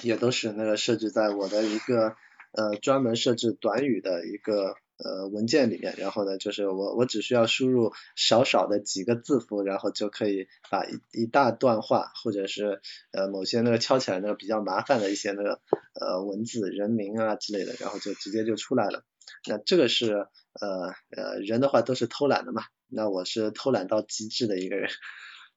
[0.02, 2.14] 也都是那个设置在我的一个
[2.52, 4.76] 呃专门设置短语的一个。
[5.02, 12.80] 呃，文件里面，然后呢，就是我我只需要输入少少的几个字符，然后就可以把一一大段话，或者是
[13.12, 15.60] 呃某些那个敲起来那个比较麻烦的一些那个
[16.00, 19.02] 呃文字、人名啊之类的，然后就直接就出来了。
[19.48, 20.26] 那这个是
[20.60, 24.90] 呃呃人的话都是偷懒的嘛，那我是偷懒到极致的一个人。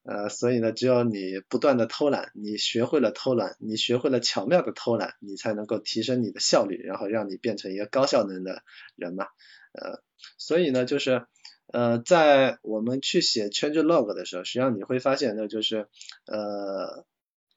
[0.06, 8.63] 呃，所以呢，只有你不断的偷懒，你学会了偷懒，你学会了巧妙的偷懒，你才能够提升你的效率，然后让你变成一个高效能的
[8.96, 9.28] 人嘛。
[9.72, 10.04] 呃，
[10.38, 11.26] 所以呢，就是
[11.68, 15.88] 呃，在我们去写 change log 的时候，实际上你会发现，呢就是
[16.26, 17.06] 呃，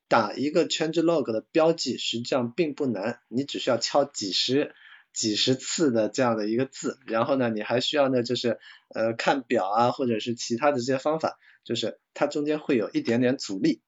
[0.08, 4.72] 打一个 change log 的标记，实际上并不难，你只需要敲几十
[5.16, 8.60] 几十次的这样的一个字，然后呢，你还需要呢，就是
[8.94, 11.38] 呃看表啊，或者是其他的这些方法。
[11.64, 13.82] 就是它中间会有一点点阻力，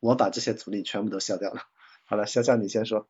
[0.00, 1.60] 我把这些阻力全部都消掉了。
[2.04, 3.08] 好了，潇潇你先说。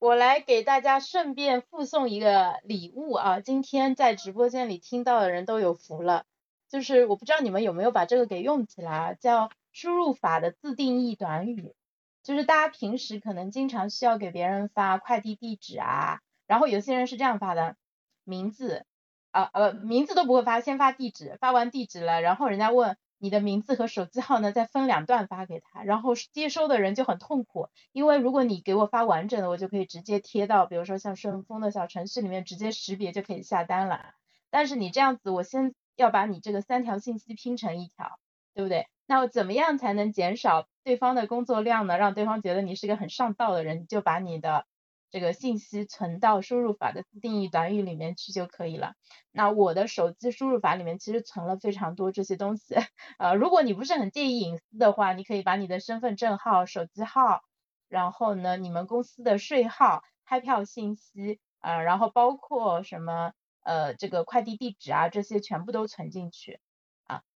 [0.00, 3.38] 我来给大家顺便附送一个礼物啊！
[3.38, 6.24] 今天在直播间里听到的人都有福了。
[6.68, 11.74] 就是我不知道你们有没有把这个给用起来，叫输入法的自定义短语。
[12.22, 17.76] 就是大家平时可能经常需要给别人发快递地址啊，然后有些人是这样发的，
[18.24, 18.86] 名字。
[19.30, 34.12] 啊呃，名字都不会发，先发地址，发完地址了，然后人家问你的名字和手机号呢，再分两段发给他，然后接收的人就很痛苦，因为如果你给我发完整的，我就可以直接贴到，比如说像顺丰的小程序里面，直接识别就可以下单了。
[34.50, 38.18] 但是你这样子，我先要把你这个三条信息拼成一条，
[38.52, 38.86] 对不对？
[39.06, 41.98] 那怎么样才能减少对方的工作量呢？
[41.98, 44.66] 让对方觉得你是个很上道的人，就把你的。
[45.14, 48.94] 这个信息存到输入法的自定义短语里面去就可以了。
[49.30, 52.76] 那我的手机输入法里面其实存了非常多这些东西。
[53.18, 57.42] 呃，如果你不是很介意隐私的话，你可以把你的身份证号、手机号，
[57.90, 63.34] 然后呢，你们公司的税号、开票信息，呃，然后包括什么
[63.64, 66.58] 呃这个快递地址啊这些全部都存进去。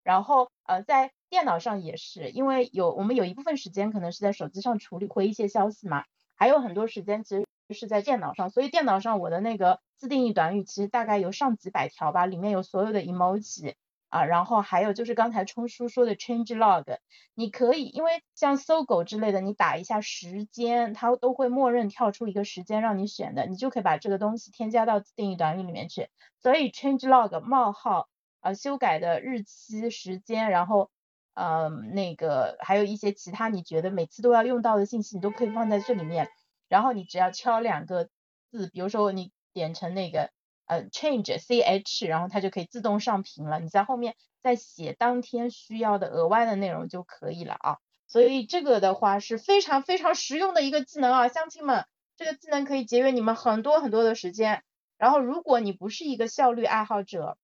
[0.05, 6.05] 然后呃在电脑上也是，因为有我们有一部分时间可能是在手机上处理回一些消息嘛，
[6.37, 7.45] 还有很多时间其实。
[7.71, 13.73] 是在电脑上，所以电脑上我的那个自定义短语其实大概有上几百条吧，里面有所有的 emoji
[14.11, 16.99] 啊，然后还有就是刚才冲叔说的 change log，
[17.35, 26.11] 你可以因为像搜狗之类的，你打一下时间，它都会默认跳出一个时间让你选的，你就可以把这个东西添加到自定义短语里面去。
[26.43, 28.09] 所以 change log 冒号
[28.45, 30.91] 啊修改的日期时间，然后
[31.33, 36.29] 呃那个还有一些其他你觉得每次都要用到的信息，你都可以放在这里面。
[36.69, 38.09] 然后你只要敲两个
[38.51, 40.31] 字，比如说你点成那个
[40.67, 43.61] 呃 change c h，然后它就可以自动上屏了。
[43.61, 47.79] 你在后面再写当天需要的额外的内容就可以了啊。
[48.07, 54.63] 所以这个的话是非常非常实用的一个技能啊，乡亲们，这个技能可以节约你们很多很多的时间。
[54.99, 57.39] 然后如果你不是一个效率爱好者，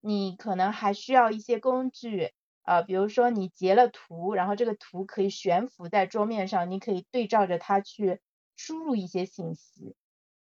[0.00, 2.32] 你可能还需要一些工具
[2.62, 8.20] 呃，比如说你截了图，然后这个图可以悬浮在桌面上，你可以对照着它去
[8.56, 9.96] 输入一些信息。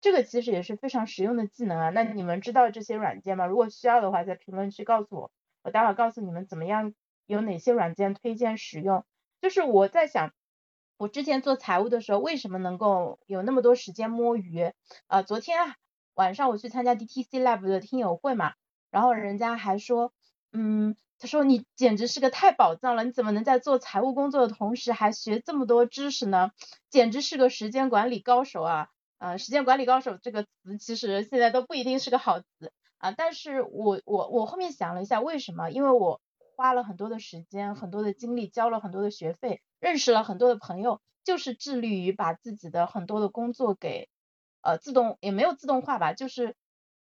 [0.00, 1.90] 这个其实也是非常实用的技能啊。
[1.90, 3.46] 那你们知道这些软件吗？
[3.46, 5.30] 如果需要的话，在评论区告诉我，
[5.62, 6.94] 我待会儿告诉你们怎么样，
[7.26, 9.04] 有哪些软件推荐使用。
[9.40, 10.32] 就是我在想，
[10.96, 14.72] 我之前做财务的时候，为什么能够有那么多时间摸鱼？
[15.08, 15.74] 呃，昨天
[16.14, 18.54] 晚上我去参加 DTC Lab 的听友会嘛，
[18.90, 20.12] 然后人家还说，
[20.52, 26.52] 嗯，他说你简直是个太宝藏了，你怎么能在做财务工作的同时还学这么多知识呢？
[26.90, 28.88] 简直是个时间管理高手啊！
[29.18, 35.70] 呃，时间管理高手这个词其实现在都不一定是个好词啊，但是我我我后面想了一下，为什么？
[35.70, 36.20] 因为我
[36.56, 44.08] 花了很多的时间，很多的精力，交了很多的学费，认识了很多的朋友，就是致力于把自己的很多的工作给
[44.62, 46.54] 呃自动也没有自动化吧，就是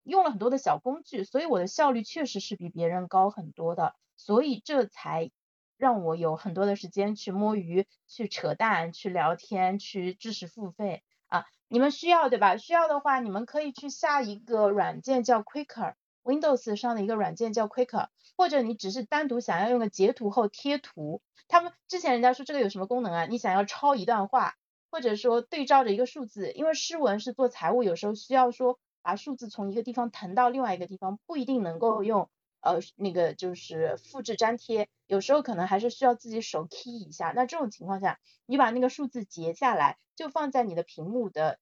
[0.10, 5.32] 用了很多的小工具，所以我的效率确实是比别人高很多的，所以这才
[5.78, 11.03] 让我有很多的时间去摸鱼，去扯淡，去聊天，去知识付费。
[11.28, 12.57] 啊，你们需要对吧？
[12.57, 21.22] 需要的话，你们可以去下一个软件叫 Quicker，Windows 上的一个软件叫 Quicker，或者你只是单独想要用个截图后贴图。
[21.47, 23.26] 他们之前人家说这个有什么功能啊？
[23.28, 24.55] 你想要抄一段话，
[24.89, 32.30] 或者说对照着一个数字，因为诗文是做财务，有时候需要说把数字从一个地方腾到另外一个地方，不一定能够用。
[32.62, 37.32] 呃，那个就是复制粘贴，有时候可能还是需要自己手 key 一下。
[37.34, 41.58] 那这种情况下，你把那个数字截下来，就放在你的屏幕的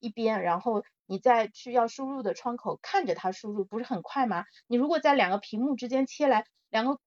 [0.00, 4.44] 一边，然后你再去要输入的窗口看着它输入，不是很快吗？
[4.66, 6.98] 你如果在两个屏幕之间切来，两个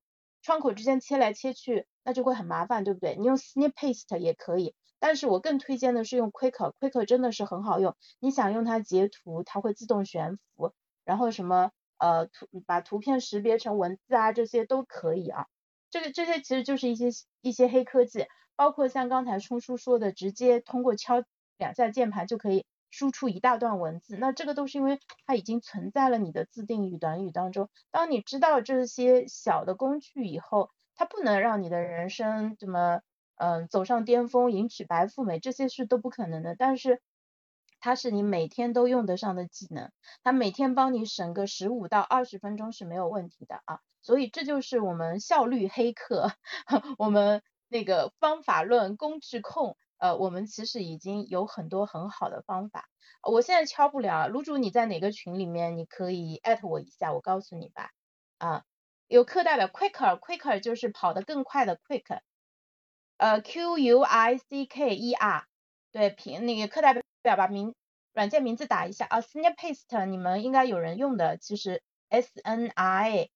[0.41, 3.17] 窗口之间切来切去，那就会很麻烦，对不对？
[3.17, 7.95] 你用 Snip Paste 也可以，但是我更推荐的是用 Quick，Quick 真的是很好用。
[8.17, 11.69] 你想用它截图，它会自动悬浮，然后什么？
[11.97, 15.45] 呃，图把图片识别成文字啊，这些都可以啊。
[15.91, 17.09] 这个这些其实就是一些
[17.41, 18.25] 一些黑科技，
[18.55, 21.23] 包括像刚才冲叔说的，直接通过敲
[21.59, 24.17] 两下键盘就可以输出一大段文字。
[24.17, 27.69] 那这个都是因为它已经存在了你的自定义短语当中。
[27.91, 33.01] 当你知道这些小的工具以后，它不能让你的人生怎么
[33.35, 36.55] 嗯走上巅峰，迎娶白富美，这些是都不可能的。
[36.55, 37.01] 但是
[37.79, 39.91] 它是你每天都用得上的技能，
[40.23, 46.31] 它每天帮你省个十五到二十分钟是没有问题的啊，所以这就是我们效率黑客，
[46.97, 52.87] 我们那个方法论工具控，呃，我们其实已经有很多很好的方法，
[53.21, 55.77] 我现在敲不了，卤主你在哪个群里面？
[55.77, 57.91] 你可以艾特我一下，我告诉你吧，
[58.39, 58.63] 啊，
[59.07, 62.21] 有课代表 quicker，quicker 就是跑得更快的 quick，
[63.17, 65.45] 呃，Q U I C K E R，
[65.91, 67.01] 对，平那个课代表。
[67.37, 67.73] 把名
[68.13, 73.29] 软件名字打一下啊，Snip Paste 你们应该有人用的，其实 S N I，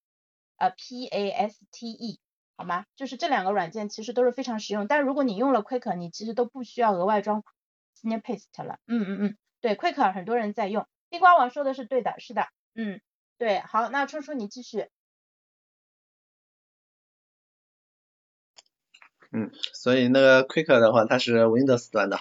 [0.58, 2.20] 呃 P A S T E
[2.56, 2.84] 好吗？
[2.94, 7.42] 就是这两个软件其实都是非常实用，但如果你用了 Quicker，你其实都不需要额外装
[8.00, 8.78] Snip Paste 了。
[8.86, 13.00] 嗯嗯嗯，对，Quicker 很多人在用，地瓜网说的是对的，是的，嗯，
[13.38, 14.88] 对，好，那春叔你继续。
[19.32, 22.18] 嗯，所以那个 Quicker 的话，它是 Windows 端的。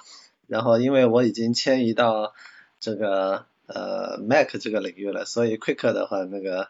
[0.48, 2.34] 然后因为我已经迁移到
[2.80, 6.70] 这个呃 Mac 这个领域了，所以 Quick 的话，那个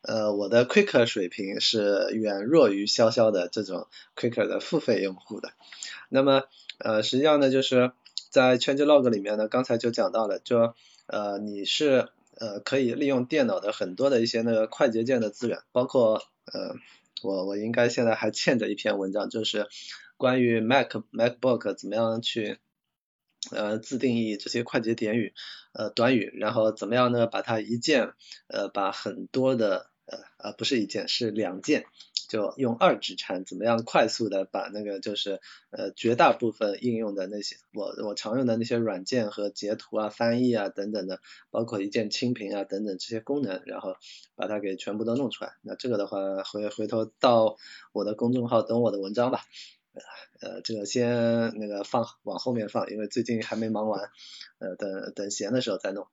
[0.00, 3.86] 呃我的 Quick 水平是远弱于潇潇的这种
[4.16, 5.50] Quick 的付费用户的。
[6.08, 6.44] 那么
[6.78, 7.92] 呃实际上呢，就是
[8.30, 10.74] 在 Changelog 里面呢，刚才就讲到了，就
[11.06, 12.08] 呃你是
[12.38, 16.76] 呃可以利用电脑的很多的一些那个快捷键的资源，包括呃
[17.22, 19.66] 我我应该现在还欠着一篇文章，就是
[20.16, 22.58] 关于 Mac MacBook 怎么样去。
[23.52, 25.32] 呃，自定义这些快捷点语，
[25.72, 27.28] 呃，短语，然后怎么样呢？
[27.28, 28.12] 把它一键，
[28.48, 31.86] 呃，把很多的，呃，呃，不是一键，是两键，
[32.28, 41.20] 就用二指禅，怎么样快速的把那个就是，呃，绝大部分应用的那些，我我常用的那些软件和截图啊、翻译啊等等的，
[41.50, 43.96] 包括一键清屏啊等等这些功能，然后
[44.36, 45.54] 把它给全部都弄出来。
[45.62, 47.56] 那这个的话，回回头到
[47.92, 49.40] 我的公众号等我的文章吧。
[50.40, 54.10] 呃，这个先那个放往后面放，因为最近还没忙完，
[54.58, 56.06] 呃，等等闲的时候再弄。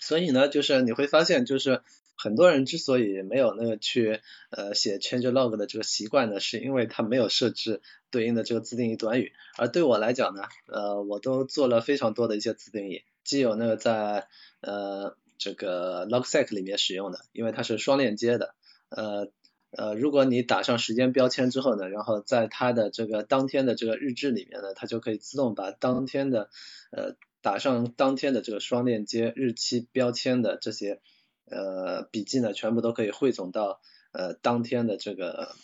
[0.00, 1.82] 所以呢，就是你会发现，就是
[2.16, 9.32] 很多人之所以没有那个去呃写 change log 的这个习惯呢，是因为他没有设置对应的这个自定义短语。
[9.56, 14.28] 而对我来讲呢，呃，我都做了非常多的一些自定义，既有那个在
[14.60, 18.54] 呃这个 logsec 里面使用的，因为它是双链接的，
[18.88, 19.30] 呃。
[19.76, 26.48] 呃，如果你打上时间标签之后呢，然后在它的这个当天的这个日志里面呢，它就可以自动把当天的
[26.92, 31.00] 呃打上当天的这个双链接日期标签的这些
[31.46, 33.80] 呃笔记呢，全部都可以汇总到
[34.12, 35.54] 呃当天的这个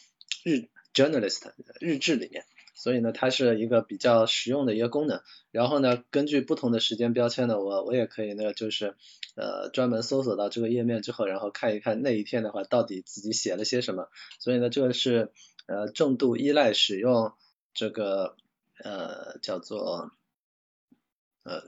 [0.45, 2.45] 日 journalist 日志里面。
[2.73, 5.21] 所以呢，它是一个比较实用的一个功能。
[5.51, 8.97] 然后呢，根据不同的时间标签呢，我我也可以呢，就是
[9.37, 14.09] 呃专门搜索到这个页面之后，然后看一看那一天的话到底自己写了些什么。
[14.39, 15.31] 所以呢，这个是
[15.67, 17.35] 呃重度依赖使用
[17.75, 18.37] 这个
[18.83, 20.11] 呃叫做
[21.43, 21.63] 呃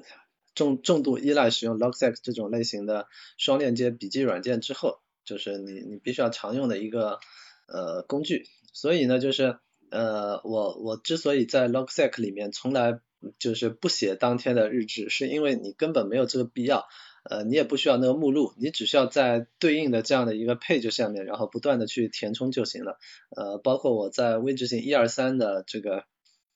[0.54, 7.20] 重重度依赖使用 Logseq 这种类型的双链接笔记软件之后，就是你你必须要常用的一个
[7.66, 8.46] 呃工具。
[8.72, 9.58] 所以呢，就是。
[9.94, 13.00] 呃，我我之所以在 Logseq 里面从来
[13.38, 16.86] 就是不写当天的日志，是因为你根本没有这个必要，
[17.24, 22.98] 呃，你也不需要那个目录，你只需要在对应的这样的一个 page 下面，然后不断的去填充就行了。
[23.36, 26.04] 呃，包括我在微执行一二三的这个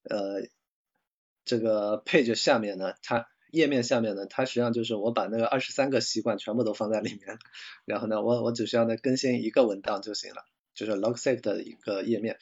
[0.09, 0.49] 呃
[1.45, 7.39] 这个 page 下面呢，它页面下面呢，它实际上就是我把那个二十三个习惯全部都放在里面，
[7.85, 10.45] 然后呢，我我只需要呢更新一个文档就行了。
[10.75, 12.37] 就是 Logseq 的一个页面，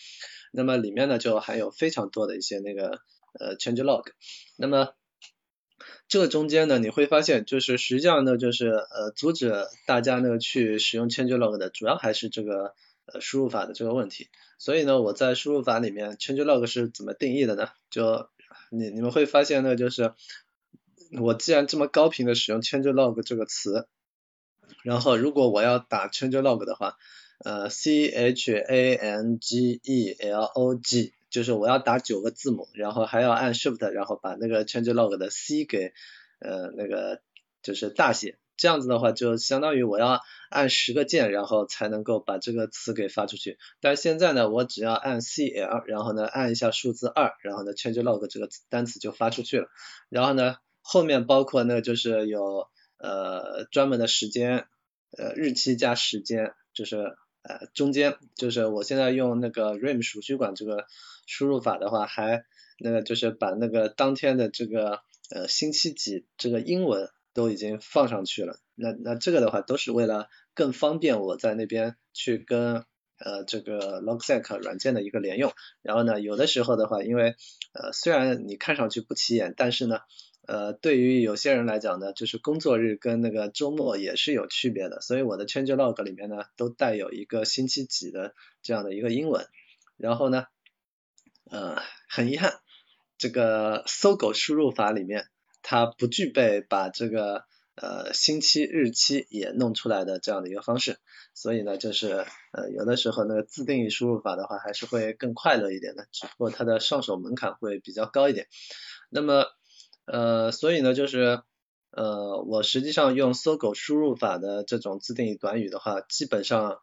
[0.51, 2.99] 那么里面呢就含有非常多的一些那个
[3.39, 4.07] 呃 change log，
[4.57, 4.95] 那么
[6.09, 9.55] 这个中间呢你会发现就是实际上呢就是呃阻止
[9.87, 12.75] 大家呢去使用 change log 的主要还是这个
[13.07, 14.27] 呃输入法的这个问题，
[14.59, 17.69] 所以呢我在输入法里面 change log 是怎么定义的呢？
[17.89, 18.29] 就
[18.73, 20.13] 你你们会发现呢就是
[21.21, 23.89] 我既然这么高频的使用 change log 这个词，
[24.83, 26.97] 然后如果我要打 change log 的话。
[27.45, 35.93] 呃，C H A N G E L O G，就是我要打九个字母，然后还要按 Shift，然后把那个 Change Log 的 C 给
[36.39, 37.21] 呃那个
[37.61, 43.59] 就是大写，这样子的话就相当于我要按十个键，然后才能够把这个词给发出去。
[43.81, 49.69] 但现在呢，我只要按 C L，然后呢按一下数字二，然后呢 Change Log 这个单词就发出去了。
[50.09, 52.69] 然后呢后面包括呢就是有
[52.99, 54.69] 呃专门的时间，
[55.19, 57.17] 呃日期加时间，就是。
[57.47, 60.87] 呃，中间就是我现在用那个 rim 数据管这个
[61.27, 62.47] 输入法的话，还
[62.79, 68.57] 那个就是把那个当天的这个呃星期几这个英文都已经放上去了。
[68.75, 72.87] 那那这个的话都是为了更方便我在那边去跟
[73.19, 75.53] 呃这个 Logsec 软件的一个连用。
[75.83, 77.37] 然后呢，有的时候的话，因为
[77.75, 79.99] 呃虽然你看上去不起眼，但是呢。
[80.47, 89.47] 呃，对于有些人来讲呢，就是工作日跟那个周末也是有区别的，所以我的 change log 里面呢，都带有一个星期几的这样的一个英文。
[89.97, 90.47] 然后呢，
[91.51, 92.55] 呃，很遗憾，
[93.17, 95.29] 这个搜狗输入法里面
[95.63, 97.45] 它不具备把这个
[97.77, 100.99] 呃星期日期也弄出来的这样的一个方式，
[101.33, 108.49] 所以呢，就是呃有的时候那个自定义输入法的话还是会更快乐一点的，只不过它的上手门槛会比较高一点。
[109.11, 109.47] 那么
[110.07, 111.43] 呃，所以呢，就是
[111.91, 116.81] 呃，我实际上用搜狗输入法的这种自定义短语的话，基本上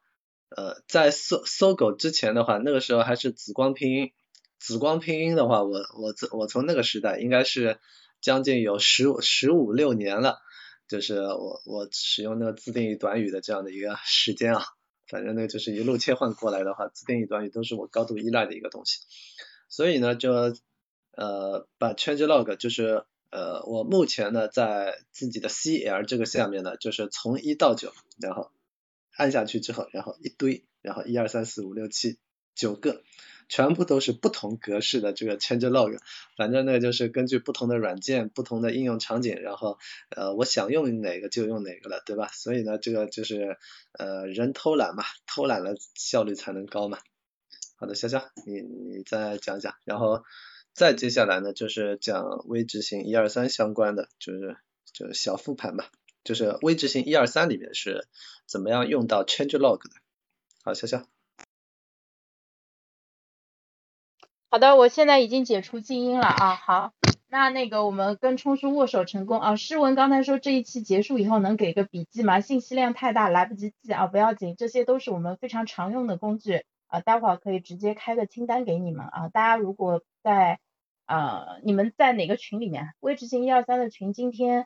[0.49, 4.11] 呃，在搜搜狗之前的话，那个时候还是紫光拼音，
[4.59, 7.80] 紫光拼音的话，我我我从那个时代应该是
[8.22, 10.39] 将近有十五十五六年了，
[10.88, 14.63] 就是我我使用那个自定义短语的这样的一个时间啊，
[15.07, 18.99] 反正那个就是一路切换过来的话，自定义短语都是我高度依赖的一个东西，
[19.69, 20.32] 所以呢，就
[21.13, 28.51] 呃，把 change log 就是呃，我目前呢在自己的 CL 这个下面呢，就是从一到九，然后
[29.15, 32.19] 按下去之后，然后一堆，然后一二三四五六七
[32.55, 33.03] 九个，
[33.47, 35.97] 全部都是不同格式的这个 change log，
[36.36, 39.79] 反正呢就是根据不同的软件、不同的应用场景，然后
[40.09, 42.27] 呃我想用哪个就用哪个了，对吧？
[42.34, 43.57] 所以呢这个就是
[43.93, 46.99] 呃人偷懒嘛，偷懒了效率才能高嘛。
[47.77, 50.25] 好的，潇潇，你你再讲一讲，然后。
[50.74, 54.57] 再接下来呢，就是讲微执行一二三相关的，就是
[54.93, 55.91] 就是小复盘吧，
[56.24, 58.07] 就是微执行一二三里面是
[58.45, 59.89] 怎么样用到 change log 的。
[60.63, 61.03] 好，潇潇。
[64.49, 66.55] 好的，我现在已经解除静音了啊。
[66.55, 66.93] 好，
[67.30, 69.55] 那那个我们跟冲叔握手成功啊。
[69.55, 72.41] 诗文刚才说这一期结束以后能给个笔记吗？
[72.41, 79.30] 信息量太大，来不及记啊，不要紧，这些都是我们非常常用的工具啊，待会儿可以直接开个清单给你们啊。
[79.30, 80.59] 大家如果在
[81.05, 82.93] 啊，你们在哪个群里面？
[82.99, 84.65] 微执行一二三的群，今天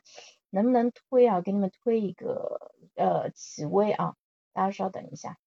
[0.50, 1.40] 能不能推啊？
[1.40, 4.14] 给你们推一个呃企微啊，
[4.52, 5.38] 大家稍等一下。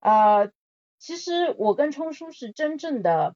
[0.00, 0.50] 呃，
[0.98, 3.34] 其实我跟冲叔是真正的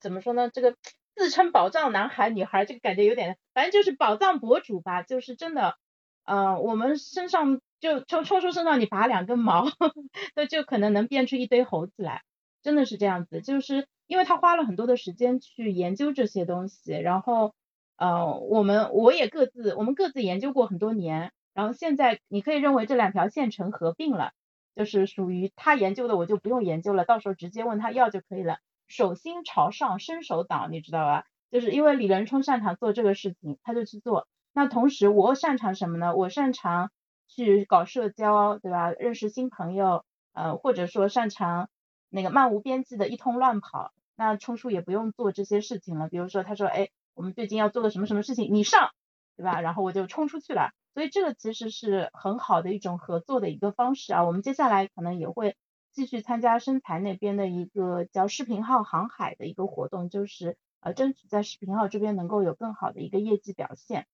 [0.00, 0.50] 怎么说呢？
[0.50, 0.76] 这个
[1.14, 5.76] 自称宝藏男孩女孩，这个感觉有点，反正就是宝藏博主吧，就是真的，
[6.24, 9.64] 呃，我们身上就冲冲叔身上你拔两根毛，
[10.36, 12.22] 那就可能能变出一堆猴子来，
[12.62, 13.86] 真的是这样子，就是。
[14.08, 17.54] 因为他花了很多的时间去研究这些东西，然后，
[17.96, 24.32] 呃，我们我也各自我们各自研究过很多年，然后现在你可以认为这两条线程合并了，
[24.74, 28.58] 就是属于他研究的，我就不用研究了，到时候直接问他要就可以了。
[28.88, 31.26] 手心朝上，伸手党，你知道吧？
[31.50, 34.26] 就是因为李仁冲擅长做这个事情，他就去做。
[34.54, 36.16] 那同时我擅长什么呢？
[36.16, 36.90] 我擅长
[37.28, 38.90] 去搞社交，对吧？
[38.92, 41.68] 认识新朋友，呃，或者说擅长
[42.08, 43.92] 那个漫无边际的一通乱跑。
[44.16, 46.08] 那冲叔也不用做这些事情了。
[46.08, 48.90] 比如说他说，哎，我们最近要做的什么什么事情，你上，
[49.36, 49.60] 对吧？
[49.60, 50.72] 然后我就冲出去了。
[50.94, 54.24] 所以这个其实是很好的一种合作的一个方式啊。
[54.24, 55.56] 我们接下来可能也会
[55.92, 64.08] 继续参加身材那边的一个叫视频号航海的一个活动，就是呃争取在视频号这边能够有更好的一个业绩表现，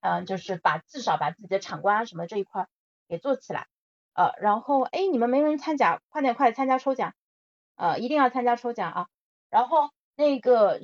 [0.00, 2.68] 嗯，就是把至少把自己的场观啊什么这一块
[3.08, 3.66] 给做起来，
[4.16, 7.14] 呃，然后哎你们没人参加，快点快参加抽奖，
[7.76, 9.06] 呃一定要参加抽奖啊。
[9.50, 10.80] 然后那个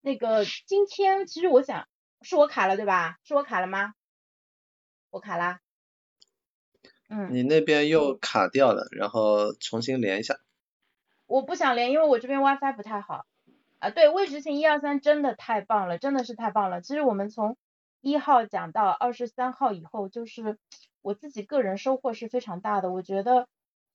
[0.00, 1.88] 那个今天其实我想
[2.22, 3.18] 是我卡了对吧？
[3.24, 3.94] 是我卡了吗？
[5.10, 5.60] 我卡啦，
[7.08, 10.38] 嗯，你那边又卡掉了，然后重新连一下。
[11.26, 13.26] 我不想连，因为我这边 WiFi 不太好。
[13.78, 16.80] 啊，对，未执行一二三真的太棒了，真的是太棒了。
[16.80, 17.56] 其实我们从
[18.06, 20.58] 一号讲到二十三号以后，就是
[21.02, 22.92] 我自己个人收获是非常大的。
[22.92, 23.48] 我觉得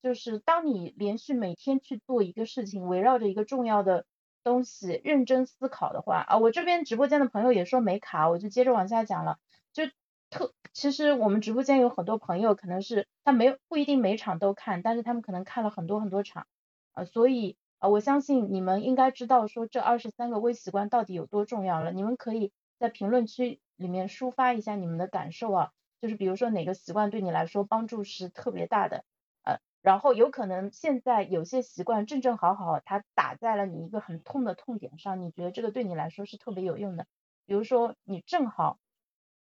[0.04, 4.06] 就是当你连续每天去做一个事情，围绕着一个重要的
[4.44, 9.40] 东西认真思考的话，啊，我这边直播间的朋友也说没卡，我就接着往下讲了，
[9.72, 9.84] 就。
[10.30, 16.48] 特其实我们直播间有很多朋友，可能是他没有不一定每场都看，但是他们可能看了很多很多场，
[16.94, 21.92] 呃，所以啊，我相信你们应该知道说这二十三个微习惯到底有多重要了。
[21.92, 29.04] 你们可以在评论区里面抒发一下你们的感受啊，就是比如说哪个习惯对你来说帮助是特别大的，
[29.44, 37.08] 呃，然后有可能现在有些习惯正正好好它打在了你一个很痛的痛点上，你觉得这个对你来说是特别有用的，
[37.46, 38.78] 比如说你正好。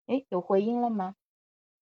[0.09, 1.15] 哎，有回音了吗？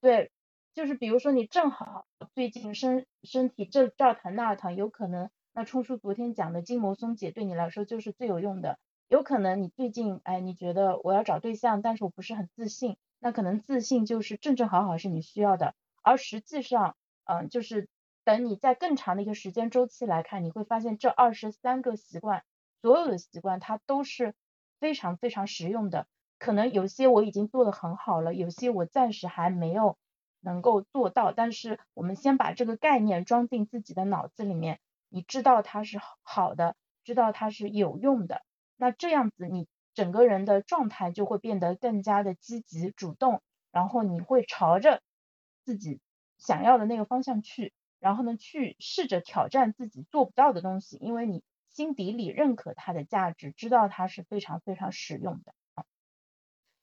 [0.01, 0.31] 对，
[0.73, 8.79] 就是比如说你正好最近身身体这这疼那疼，有可能那冲叔昨天讲的筋膜松解对你来说就是最有用的。
[9.07, 15.75] 有可能你最近哎，你觉得我要找对象，但是我不是很自信，那可能自信就是正正好好是你需要的。
[16.01, 16.95] 而实际上，
[17.25, 17.87] 嗯，就是
[18.23, 22.43] 等你在更长的一个时间周期来看，你会发现这二十三个习惯，
[22.81, 24.33] 所有的习惯它都是
[24.79, 26.07] 非常非常实用的。
[26.39, 29.97] 可能有些我已经做的很好了，有些我暂时还没有
[30.41, 34.79] 能够做到，但是我们先把这个概念装进自己的脑子里面，
[35.09, 38.41] 你知道它是好的，知道它是有用的，
[38.77, 45.01] 那这样子你整个人的状态就会变得更加的积极主动，然后你会朝着
[45.63, 45.99] 自己
[46.37, 55.53] 想要的那个方向去，然后呢去试着挑战自己做不到的东西，因为你心底里认可它的价值，知道它是非常非常实用的。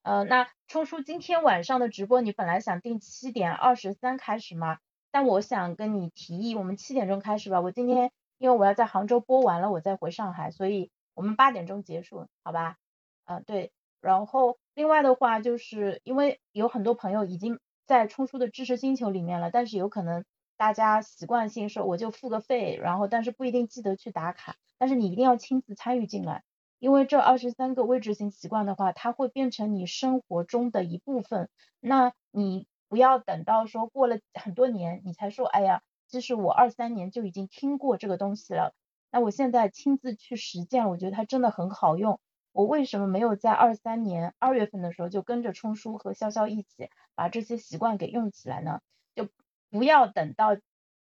[0.02, 4.78] 呃，那冲叔今天晚上的直播，你本来想定七点二十三开始吗？
[5.12, 7.60] 但我想跟你提议，我们七点钟开始吧。
[7.60, 12.76] 我今天因为我要在杭州播完了，我再回上海，所以我们八点钟结束，好吧？
[13.24, 13.72] 啊，对。
[14.00, 20.24] 然后另外的话，就是因为有很多朋友已经在冲叔的知识星球里面了，但是有可能
[20.56, 26.42] 大家习惯性说我就付个费，然后但是不一定记得去打卡，但是你一定要亲自参与进来。
[26.80, 31.48] 因为这二十三个未执行习惯的话，它会变成你生活中的一部分。
[31.78, 38.74] 那你不要等到说过了很多年，你才说，哎呀，其实我二三年就已经听过这个东西了。
[39.12, 42.18] 那我现在亲自去实践，我觉得它真的很好用。
[42.50, 48.80] 我为什么没有在二三年二月份的时候就跟着冲叔和潇潇一起把这些习惯给用起来呢？
[49.14, 49.28] 就
[49.70, 50.56] 不要等到。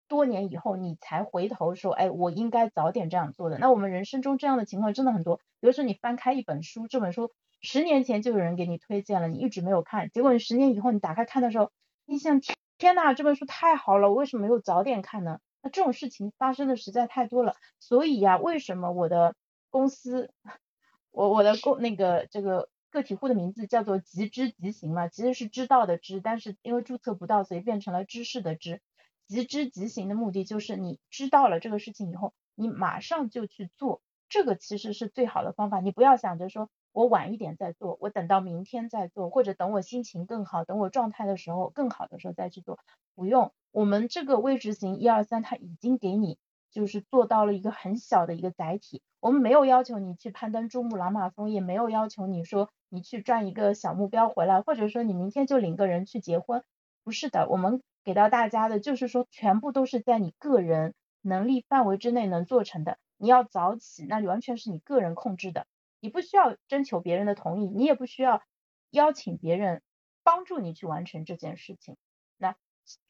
[0.09, 3.59] 多年以后，你才回头说，哎，我应该早点这样做的。
[3.59, 5.37] 那我们人生中这样的情况真的很多。
[5.61, 7.31] 比如说，你翻开一本书，这本书
[7.63, 11.71] 十年前就有人给你推荐了，你一直没有看，结果你十年以后你打开看的时候，
[12.07, 12.41] 你想，
[12.77, 15.39] 天呐，这本书太好了，我为什么没有早点看呢？
[15.63, 17.55] 那这种事情发生的实在太多了。
[17.79, 19.35] 所以呀，为什么我的
[19.71, 20.33] 公司，
[21.11, 28.81] 我我的公那个这个个体户的名字叫做即知即行嘛，其实是知道的知，但是因为注册不到，所以变成了知识的知。
[29.27, 35.79] 即知即行的目的就是你知道了这个事情以后，你马上就去做，这个其实是最好的方法。
[35.81, 42.79] 你不要想着说我晚一点再做，我等到明天再做，或者等我心情更好，等我状态的时候更好的时候再去做。
[43.15, 46.39] 不用，我们这个微执行一二三，它已经给你
[46.71, 49.03] 就是做到了一个很小的一个载体。
[49.21, 56.63] 我们没有要求你去攀登珠穆朗玛峰，也没有要求你说你去赚一个小目标回来，或者说你明天就领个人去结婚，
[57.05, 57.83] 不是的，我们。
[58.03, 62.97] 给到大家的就是说，全部都是在你个人能力范围之内能做成的。
[63.19, 65.67] 你要早起，那完全是你个人控制的，
[66.01, 68.43] 你不需要征求别人的同意，你也不需要
[68.91, 69.83] 邀请别人
[70.23, 71.97] 帮助你去完成这件事情。
[72.37, 72.57] 那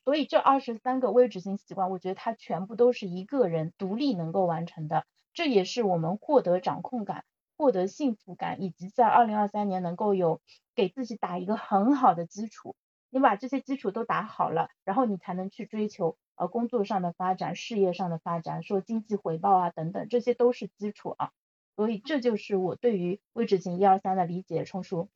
[0.05, 7.24] 所以这二十三个微执行习惯，我觉得它全部都是一个人独立能够完成的，这也是我们获得掌控感、
[7.57, 10.41] 获得幸福感，以及在二零二三年能够有
[10.74, 12.76] 给自己打一个很好的基础。
[13.09, 21.32] 你把这些基础都打好了，然后你才能去追求呃工作上的发展、事业上的发展，说经济回报啊等等，这些都是基础啊。
[21.77, 25.09] 所以这就是我对于位置型一二三的理解，冲叔。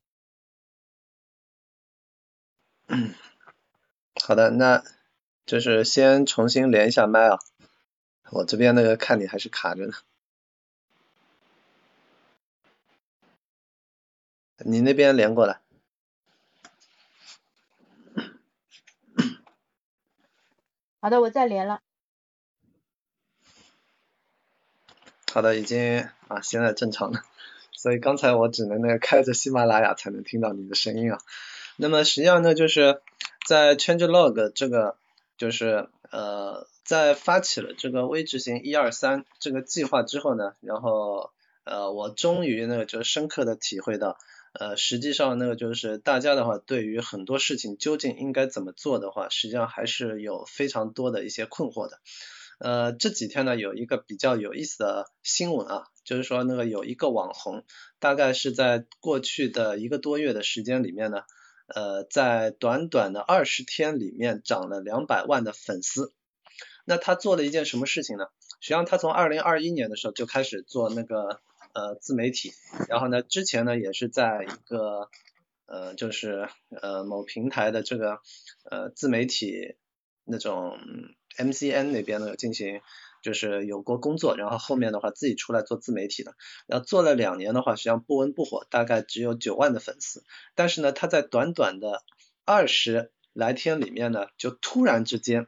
[4.22, 4.82] 好的，那
[5.46, 7.38] 就是先重新连一下麦啊，
[8.30, 9.92] 我这边那个看你还是卡着呢。
[14.58, 15.60] 你那边连过来。
[21.00, 21.82] 好的，我再连了。
[25.34, 27.24] 好的，已经啊，现在正常了。
[27.74, 31.18] 所以刚才我只能那个开着喜马拉雅才能听到你的声音啊。
[31.76, 33.00] 那么实际上呢，就是
[33.44, 34.96] 在 Changelog 这个，
[35.36, 41.32] 就是呃，在发起了这个微执行一二三这个计划之后呢，然后
[41.64, 44.16] 呃，我终于那个就深刻的体会到。
[44.52, 51.98] 呃，实际上那个就是大家的话，对于很多事情究竟应该怎么做的话，实际上还是有非常多的一些困惑的。
[52.58, 57.64] 呃，这几天呢有一个比较有意思的新闻啊，就是说那个有一个网红，
[57.98, 61.22] 大概是在过去的一个多月的时间里面呢，
[61.66, 66.12] 呃，在短短的二十天里面涨了两百万的粉丝。
[66.84, 68.26] 那他做了一件什么事情呢？
[68.60, 71.40] 实际上他从二零二一年的时候就开始做那个。
[71.76, 72.52] 呃，自媒体，
[72.88, 75.10] 然后呢，之前呢也是在一个
[75.66, 78.20] 呃，就是呃某平台的这个
[78.70, 79.74] 呃自媒体
[80.22, 80.78] 那种
[81.38, 82.80] MCN 那边呢进行
[83.22, 86.34] 就是有过工作，然后后面的话自己出来做自媒体的，
[86.66, 90.24] 然后做了两年的话，实际上不温不火，大概只有九万的粉丝，
[90.54, 92.02] 但是呢，他在短短的
[92.44, 95.46] 二十来天里面呢，就突然之间，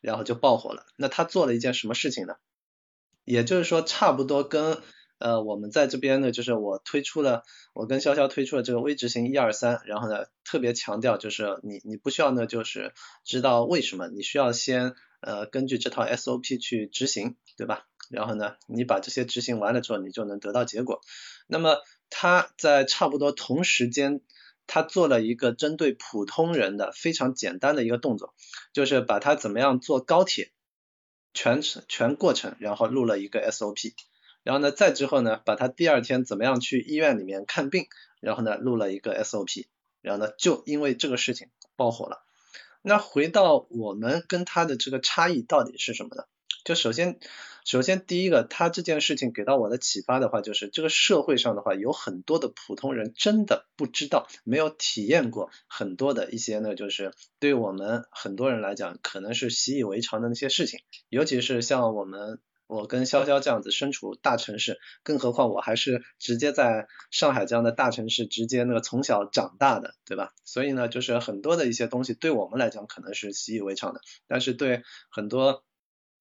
[0.00, 0.86] 然后就爆火了。
[0.96, 2.36] 那他做了一件什么事情呢？
[3.24, 4.78] 也就是说，差不多跟
[5.18, 7.42] 呃，我们在这边呢，就是我推出了，
[7.74, 12.94] 我跟潇潇推出了这个微执行一二三，然后呢，特别强调就是你你不需要呢，就是
[13.24, 17.86] 知道为什么，你需要先呃根据这套 SOP 去执行，对吧？
[18.10, 21.00] 然后呢，你把这些执行完了之后，你就能得到结果。
[21.46, 24.20] 那么他在差不多同时间，
[24.66, 28.34] 他做了一个针对普通人的非常简单的一个动作，
[28.72, 30.50] 就是把他怎么样坐高铁
[31.32, 33.92] 全程全过程，然后录了一个 SOP。
[34.42, 37.86] 然后呢，再之后呢，把他第二天怎么样去医院里面看病，
[38.20, 39.66] 然后呢录了一个 SOP，
[40.00, 42.24] 然后呢就因为这个事情爆火了。
[42.82, 46.24] 那回到我们跟他的这个差异到底是什么呢？
[46.64, 47.18] 就首先，
[47.64, 62.40] 首先第一个，他这件事情给到我的启发的话，就是这个社会上的话有很多的普通人真的不知道，没有体验过很多的一些呢，就是对我们很多人来讲可能是习以为常的那些事情，尤其是像我们。
[62.70, 70.32] 我跟潇潇这样子身处大城市，更何况我还是直接在上海这样的大城市直接那个从小长大的，对吧？
[70.44, 75.64] 所以呢，就是很多的一些东西对我们来讲可能是习以为常的，但是对很多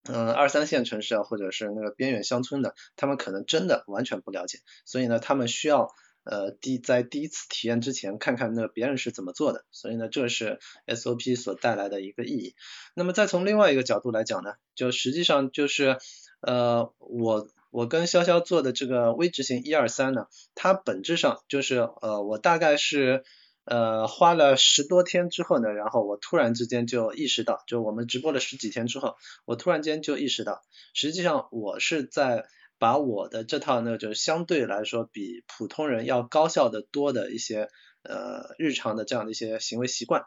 [0.06, 5.92] 嗯二三线城市啊，或者是那个边远乡村的，他们可能真的完全不了解，所以呢，他们需要
[6.24, 12.56] 呃第在第一次体验之前看看那别人是怎么做的，所以呢，这是 SOP 所带来的一个意义。
[12.96, 16.00] 那么再从另外一个角度来讲呢，就实际上就是。
[16.42, 23.24] 呃，我我跟潇潇做的这个微执行一二三呢，它本质上就是呃，我大概是
[23.66, 29.16] 呃花了十多天之后呢，然后我突然之间就意识到，就我们直播了十几天之后，
[29.46, 30.62] 我突然间就意识到，
[30.94, 32.46] 实际上我是在
[32.78, 37.68] 把我的这套呢，就相对来说比普通人要高效的多的一些
[38.04, 40.24] 呃日常的这样的一些行为习惯，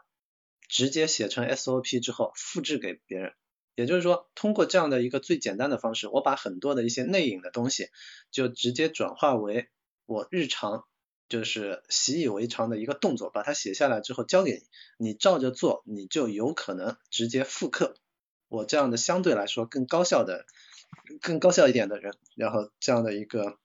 [0.69, 3.33] 直接写成 SOP 之后复制给别人。
[3.75, 7.89] 也就是说，通过这样的一个最简单的方式，我把很多的一些内隐的东西，
[8.31, 9.69] 就直接转化为
[10.05, 10.85] 我日常
[11.29, 14.51] 就是习以为常的一个动作，把它写下来之后交给
[14.97, 17.95] 你，你照着做，你就有可能直接复刻
[18.47, 20.45] 我这样的相对来说更高效的、
[21.21, 23.57] 更高效一点的人，然后这样的一个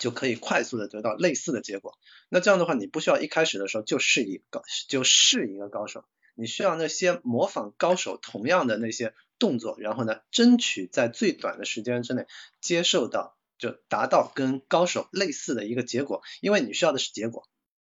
[0.00, 1.96] 就可以快速的得到类似的结果。
[2.28, 6.04] 那这样的话，你不需要一开始的时候就是一个就是一个高手。
[6.38, 12.26] 你需要那些模仿高手同样的那些动作，然后呢，争取在最短的时间之内
[12.60, 17.48] 接受到，就达到跟高手类似的一个结果，因为你需要的是结果，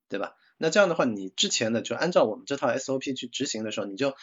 [0.09, 0.35] 对吧？
[0.57, 4.15] 那这样的话，你之前呢就按照我们这套 SOP 去执行的时候，你就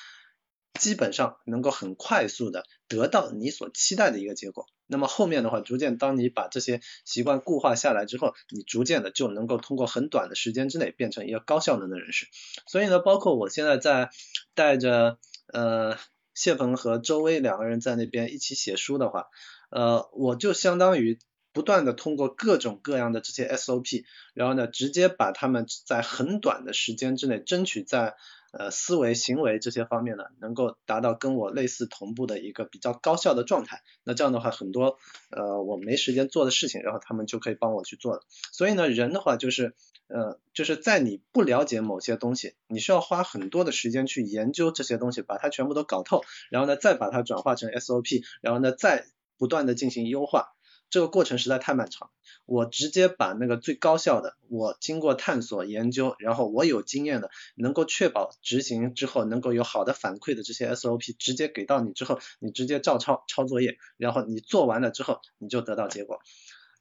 [0.80, 4.68] 基本上能够很快速的得到你所期待的一个结果。
[4.88, 12.28] 那么后面的话，逐渐当你把这些习惯固化下来之后，你逐渐的就能够通过很短的时间之内变成一个高效能的人士。
[12.68, 14.12] 所以呢，包括我现在在
[14.54, 15.18] 带着
[15.52, 15.98] 呃
[16.36, 19.26] 谢鹏和周薇两个人在那边一起写书的话，
[19.72, 21.18] 呃，我就相当于
[21.52, 24.04] 不断的通过各种各样的这些 SOP，
[24.36, 28.16] 然后呢，直接把他们在很短的时间之内争取在。
[28.58, 33.82] 呃，思维、行为这些方面呢，能够达到跟我类似同步的一个比较高效的状态。
[34.06, 34.98] 那这样的话，很多
[35.30, 38.22] 呃我没时间做的事情，然后他们就可以帮我去做了。
[38.54, 39.76] 所以呢，人的话就是
[40.08, 49.06] 呃就是在你不了解某些东西，你需要花很多的时间去研究这些东西，把它全部都搞透，然后呢再把它转化成 SOP，然后呢再
[49.38, 50.55] 不断的进行优化。
[50.90, 52.10] 这个过程实在太漫长，
[52.46, 66.20] 我直接把那个最高效的，我经过探索研究，然后我有经验的，能够确保执行之后能够有好的反馈的这些 SOP，直接给到你之后，你直接照抄抄作业，然后你做完了之后，你就得到结果。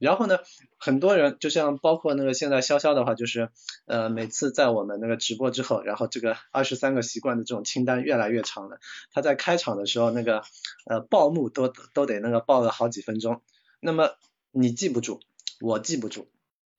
[0.01, 0.39] 然后呢，
[0.77, 3.49] 很多人就像包括那个现在潇潇的话，就是
[3.87, 8.81] 呃每次在我们那个直播之后，然后这个二十三个习惯的这种清单越来越长了，
[9.13, 10.43] 他在开场的时候那个
[10.85, 13.41] 呃报幕都都得那个报个好几分钟。
[13.85, 14.17] 那么
[14.51, 15.21] 你记不住，
[15.61, 16.27] 我记不住，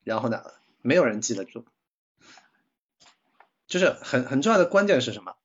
[0.04, 0.44] 然后呢，
[0.82, 1.64] 没有人记得住，
[3.68, 5.36] 就是很很重要的关键是什么？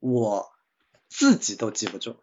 [0.00, 0.52] 我
[1.08, 2.16] 自己都记不住，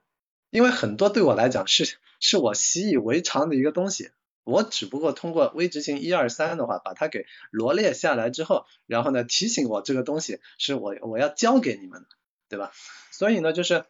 [0.52, 4.12] 因为很多对我来讲是是我习以为常的一个东西，
[4.44, 12.06] 我只不过通过微执行一二三的话，把它给罗列下来之后，然后呢提醒我这个东西是我我要教给你们，
[12.50, 12.72] 对吧？
[13.10, 13.86] 所以呢，就是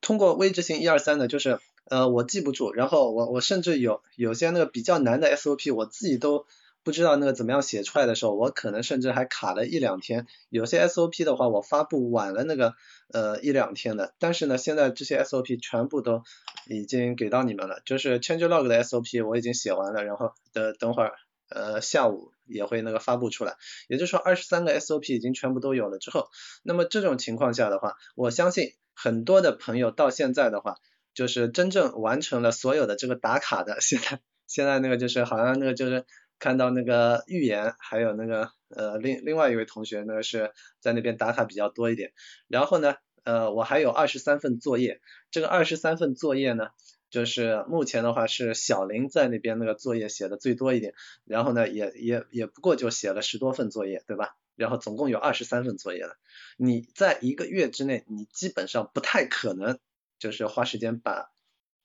[0.00, 1.58] 通过微执行一二三呢，就是。
[1.84, 6.46] 呃，我记不住，然后我我甚至有有些那个比较难的 SOP，我自己都
[6.82, 10.26] 不知道那个怎么样写出来的时候，我可能甚至还卡了一两天。
[10.48, 12.74] 有些 SOP 的话，我发布晚了那个
[13.12, 16.22] 呃一两天的，但是呢，现在这些 SOP 全部都
[16.68, 21.12] 已经给到你们了，就是 Changelog 的 SOP 我已经写完了，然后的等会儿
[21.50, 23.56] 呃下午也会那个发布出来，
[23.88, 26.28] 也就是说二十三个 SOP 已经全部都有了之后，
[26.62, 30.78] 那么这种情况下的话，我相信很多的朋友到现在的话。
[31.14, 36.04] 就是真正完成了所有的这个打卡的， 现在现在那个就是好像那个就是
[36.38, 42.12] 看到那个预言，还有那个呃另另外一位同学那个是在那边打卡比较多一点，
[42.48, 45.00] 然后呢呃我还有二十三份作业，
[45.30, 46.68] 这个二十三份作业呢
[47.10, 50.94] 就是目前的话是小林在那边那个作业写的最多一点，
[51.24, 54.36] 然后呢也也也不过就写了十多份作业对吧？
[54.56, 56.16] 然后总共有二十三份作业了，
[56.56, 59.78] 你在一个月之内你基本上不太可能。
[60.24, 61.30] 就是花时间把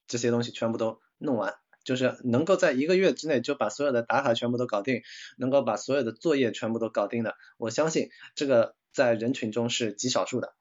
[0.06, 5.02] 这些东西全部都弄完，就是能够在一个月之内就把所有的打卡全部都搞定，
[5.36, 10.54] 能够把所有的作业全部都搞定的，我相信这个在人群中是极少数的。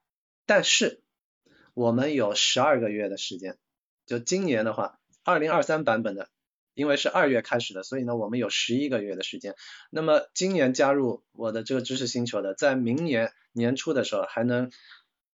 [0.45, 1.01] 但是
[1.73, 3.57] 我们有十二个月的时间，
[4.05, 6.27] 就今年的话，二零二三版本的，
[6.73, 9.55] 因为是二月开始的，所以呢我们有十一个月的时间。
[9.89, 14.69] 那么今年加入我的这个知识星球的，在明年年初的时候还能。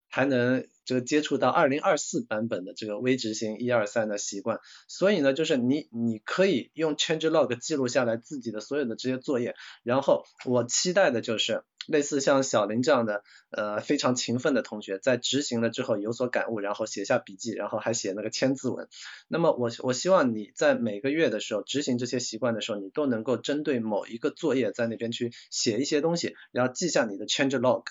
[0.07, 18.87] 还能这个接触到二零二四版本的这个微执行一二三的习惯，所以呢，就是你你可以用 Change Log 记录下来自己的所有的这些作业，然后我期待的就是类似像小林这样的呃非常勤奋的同学，在执行了之后有所感悟，然后写下笔记，然后还写那个千字文。
[19.27, 27.83] 那么我我希望你在每个月的时候执行这些习惯的时候，你都能够针对某一个作业在那边去写一些东西，然后记下你的 Change Log。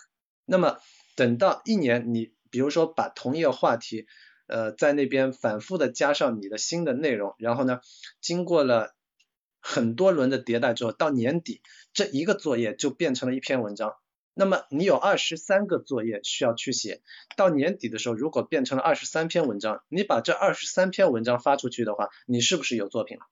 [0.44, 0.78] 那么
[1.16, 4.06] 等到一年，你比如说把同一个话题，
[4.46, 7.80] 呃，在那边反复的加上你的新的内容，然后呢，
[8.20, 8.94] 经过了
[9.58, 13.96] 很多轮的迭代之后，到年底这一个作业就变成了一篇文章。
[14.34, 17.02] 那么你有二十三个作业需要去写，
[17.36, 23.24] 到年底的时候，如果变成了二十三篇文章，你把这二十三篇文章发出去的话，你是不是有作品了？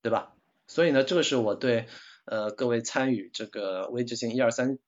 [0.00, 0.32] 对吧？
[0.68, 1.88] 所以呢，这个是我对
[2.24, 4.78] 呃各位参与这个微执行一二三。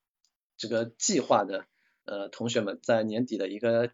[0.60, 1.66] 这个计划的
[2.08, 3.90] 呃同学们在年底的一个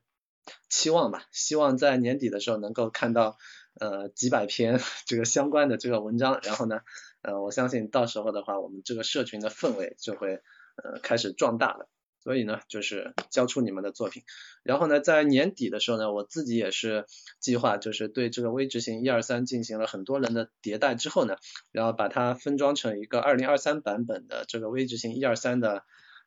[0.69, 3.37] 期望吧，希望在年底的时候能够看到
[3.81, 6.81] 呃几百篇这个相关的这个文章，然后呢
[7.23, 10.41] 呃我相信到时候的话，我们这个社群的氛围就会
[10.83, 11.89] 呃开始壮大了。
[12.25, 14.23] 所以呢就是交出你们的作品，
[14.63, 17.05] 然后呢在年底的时候呢，我自己也是
[17.39, 21.37] 计划就是对这个微执行一二三进行了很多轮的迭代之后呢，
[21.71, 25.85] 然后把它分装成一个二零二三版本的这个微执行一二三的。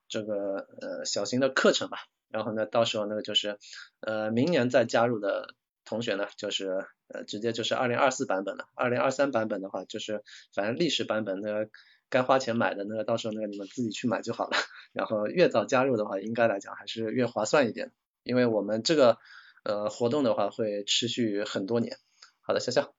[0.08, 1.97] 这个呃小型的课程吧，
[2.30, 3.58] 然后呢，到时候那个就是
[4.01, 5.53] 呃明年再加入的
[5.86, 11.70] 同学呢，就是呃直接就是二零二四版本了，二零二三版本的话就是反正历史版本那个
[12.10, 14.58] 该花钱买的那个到时候那个你们自己去买就好了，
[14.93, 17.91] 然后越早加入的话，应该来讲还是越划算一点，
[18.24, 19.18] 因为我们这个
[19.64, 21.97] 呃活动的话会持续很多年。
[22.41, 22.97] 好的，笑笑。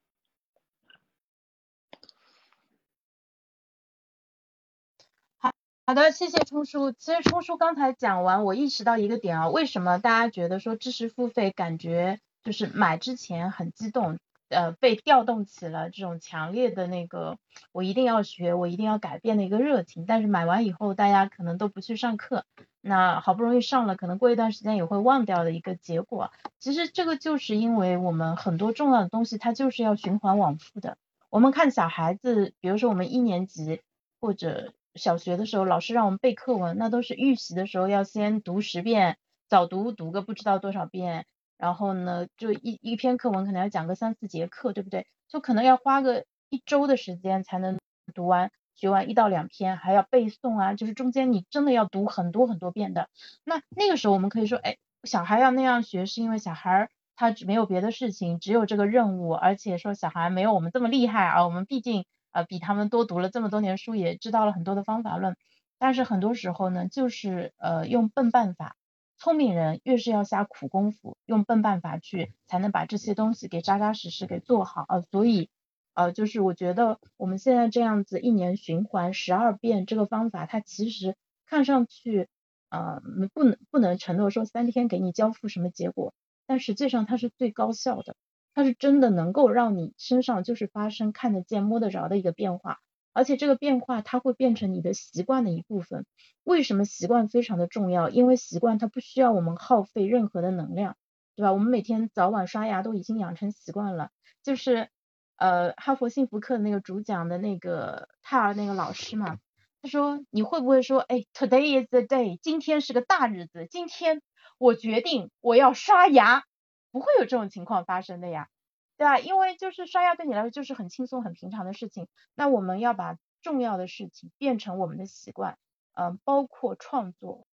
[5.88, 6.92] 好的，谢谢冲叔。
[6.92, 14.18] 其实冲叔刚才讲完，我意识到一个点啊，为什么大家觉得说知识付费感觉就是买之前很激动？
[14.50, 17.38] 呃，被调动起了这种强烈的那个，
[17.72, 20.04] 我一定要学，我一定要改变的一个热情。
[20.04, 22.44] 但是买完以后，大家可能都不去上课，
[22.82, 26.30] 那好不容易上了，可能过一段时间也会忘掉的一个结果。
[26.58, 30.98] 其实这个就是因为我们很多重要的东西，它就是要循环往复的。
[31.30, 33.80] 我们看小孩子，比如说我们一年级
[34.20, 39.16] 或者小学的时候，老师让我们背课文，那都是预习的时候要先读十遍，
[39.48, 41.24] 早读读个不知道多少遍。
[41.56, 45.06] 然后呢，就一一篇课文可能要讲个三四节课，对不对？
[45.28, 47.80] 就可能要花个一周的时间才能
[48.14, 53.08] 读完，学完一到两篇，还要背诵啊，就是中间你真的要读很多很多遍的。
[53.44, 65.36] 那那个时候我们可以说，哎，小孩要那样学，是因为小孩他没有别的事情，只有这个任务，而且说小孩没有我们这么厉害啊，我们毕竟呃比他们多读了这么多年书，也知道了很多的方法论。
[65.78, 68.76] 但是很多时候呢，就是呃用笨办法。
[69.20, 75.00] 聪明人越是要下苦功夫，用笨办法去，才能把这些东西给扎扎实实给做好啊。
[75.00, 75.50] 所以，
[75.94, 81.16] 呃，就是我觉得我们现在这样子一年循环十二遍这个方法，它其实
[81.46, 82.28] 看上去，
[82.70, 83.02] 呃，
[83.34, 86.14] 不能不能承诺说三天给你交付什么结果，
[86.46, 88.14] 但实际上它是最高效的，
[88.58, 92.80] 它是真的能够让你身上就是发生看得见摸得着的一个变化。
[93.12, 96.06] 而且这个变化它会变成你的习惯的一部分。
[96.42, 98.08] 为什么习惯非常的重要？
[98.08, 100.96] 因为习惯它不需要我们耗费任何的能量，
[101.36, 101.52] 对吧？
[101.52, 104.10] 我们每天早晚刷牙都已经养成习惯了。
[104.42, 104.88] 就是
[105.36, 109.38] 呃哈佛幸福课的那个主讲的那个泰尔那个老师嘛，
[109.82, 114.20] 他说你会不会说，哎，Today is the day，今天是个大日子，今天
[114.58, 116.42] 我决定我要刷牙，
[116.90, 118.48] 不会有这种情况发生的呀。
[118.96, 119.20] 对吧？
[119.20, 122.08] 因为就是刷牙对你来说就是很轻松、很平常的事情。
[122.34, 125.56] 那我们要把重要的事情变成我们的习惯，
[125.92, 127.46] 嗯，包括创作，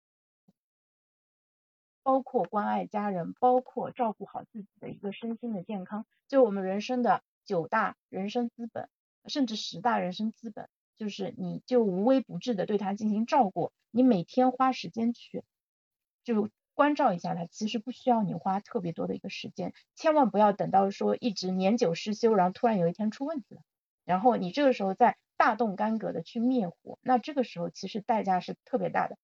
[2.02, 8.88] 包括关爱家人，包括照顾好自己的一个身心的健康，就我们人生的九大人生资本，
[9.26, 15.44] 甚至十大人生资本，就是你就无微不至的对他进行照顾，你每天花时间去
[16.24, 16.50] 就。
[16.76, 23.62] 关照一下他，其实不需要你花特别多的一个时间，千万不要等到说一直年久失修，然后突然有一天出问题了，
[24.04, 29.16] 然后你这个时候再大动干戈的去灭火，那这个时候其实代价是特别大的。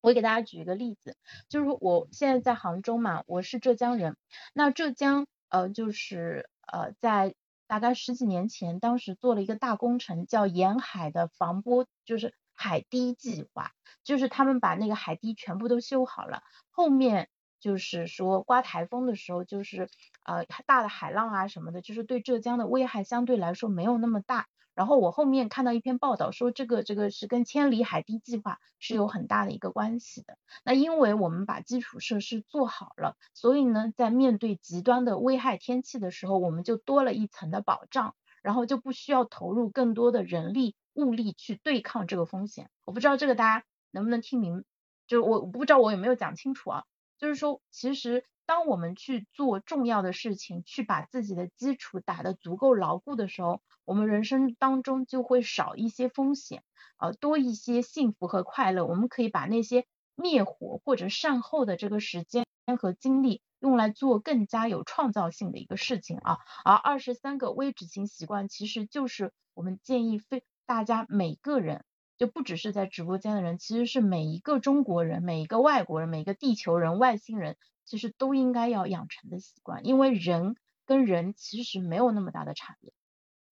[0.00, 1.16] 我给大家举一个例子，
[1.48, 4.16] 就是我现在在杭州嘛，我是浙江人，
[4.52, 7.36] 那浙江呃就是呃在
[7.68, 12.34] 大概十几年前，当时做了一个大工程，叫沿海的防波，就是。
[12.62, 13.72] 海堤计划
[14.04, 19.88] 就是他们把那个海堤全部都修好了，后面就是说刮台风的时候，就是
[20.24, 24.46] 呃大的海浪啊什么的，就是对浙江的危害相对来说没有那么大。
[24.74, 30.36] 然后我后面看到一篇报道说，这个这个是跟千里海堤计划是有很大的一个关系的。
[30.62, 40.76] 那因为我们把基础设施做好了，所以呢，在面对极端的危害天气的时候，我们就多了一层的保障，然后就不需要投入更多的人力。
[40.94, 44.64] 物力去对抗这个风险，我不知道这个大家能不能听明，
[45.06, 46.84] 就是我不知道我有没有讲清楚啊。
[47.18, 56.62] 就是说，其实当我们去做重要的事情，去把自己的基础打得足够牢固的时候，我们人生当中就会少一些风险，
[56.98, 58.86] 呃，多一些幸福和快乐。
[58.86, 59.84] 我们可以把那些
[60.14, 62.46] 灭火或者善后的这个时间
[62.80, 66.38] 和精力，用来做更加有创造性的一个事情啊。
[66.64, 70.42] 而二十三个微执行习惯，其实就是我们建议非。
[70.70, 71.82] 大家每个人
[72.16, 79.84] 就不只是在直播间的人，其实是每一个中国人、每一个外国人、每一个地球人、外星人，其实都应该要养成的习惯。
[79.84, 80.54] 因为人
[80.86, 82.92] 跟人其实没有那么大的差别，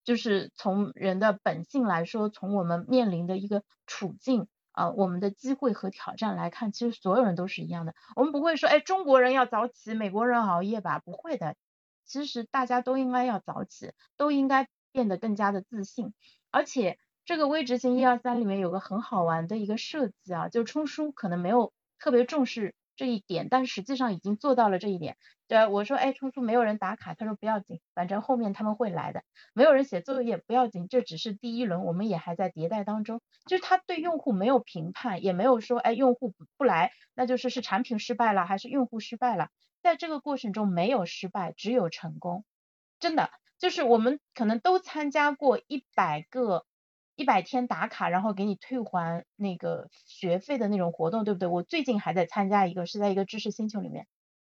[0.05, 7.97] 就是从人的本性来说，从我们面临的一个处境啊，我们的机会和挑战来看，其实所有人都是一样的。
[8.14, 11.01] 我们不会说，哎，中国人要早起，美国人熬夜吧？
[11.01, 11.57] 不会的，
[12.05, 16.14] 其实大家都应该要早起，都应该变得更加的自信，
[16.53, 16.97] 而且。
[17.29, 25.18] 这个微执行一二三里面有个很好玩的一个设计啊，就冲叔可能没有特别重视这一点，但实际上已经做到了这一点。
[25.47, 29.24] 对，我说，哎，冲叔没有人打卡，他说不要紧，反正后面他们会来的。
[29.53, 33.20] 没有人写作业不要紧，这只是第一轮，我们也还在迭代当中。
[33.45, 39.51] 就是他对用户没有评判，也没有说，哎，用户不不来，那就是是产品失败了还是用户失败了？
[39.83, 42.47] 在这个过程中没有失败，只有成功。
[42.99, 46.64] 真的，就是我们可能都参加过一百个。
[47.19, 51.49] 一百天打卡，然后给你退还那个学费的那种活动，对不对？
[51.49, 54.07] 我最近还在参加一个，是在一个知识星球里面，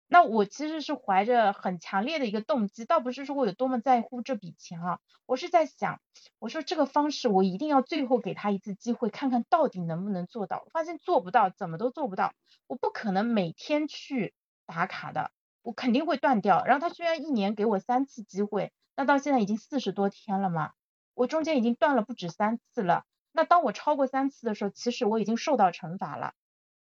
[0.09, 6.01] 那我其实是怀着很强烈的一个动机，倒不是说我有多么在乎这笔钱啊，我是在想，
[6.39, 10.67] 我说这个方式我一定要最后给他一次机会，看看到底能不能做到。
[10.73, 12.33] 发现做不到，怎么都做不到。
[12.67, 14.33] 我不可能每天去
[14.65, 16.65] 打卡的，我肯定会断掉。
[16.65, 20.73] 然后他虽然一年给我三次机会，那到现在已经四十多天了嘛，
[21.15, 23.05] 我中间已经断了不止三次了。
[23.33, 26.35] 那当我超过三次的时候，其实我已经受到惩罚了。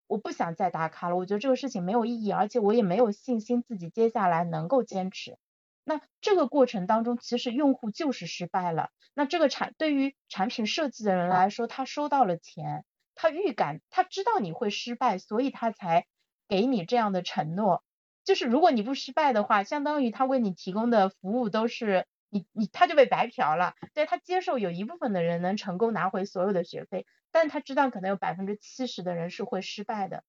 [0.07, 5.37] 我不想再打卡了，我觉得这个事情没有意义，而且我也没有信心自己接下来能够坚持。
[5.83, 8.89] 那这个过程当中，其实用户就是失败了。
[9.13, 16.05] 那这个产对于产品设计的人来说，他收到了钱，他预感他知道你会失败，所以他才
[16.47, 17.83] 给你这样的承诺。
[18.23, 23.75] 就是如果你不失败的话，相当于他为你提供的服务都是你你他就被白嫖了。
[23.93, 27.05] 对他接受有一部分的人能成功拿回所有的学费。
[27.33, 30.25] 但他知道可能有百分之七十的人是会失败的，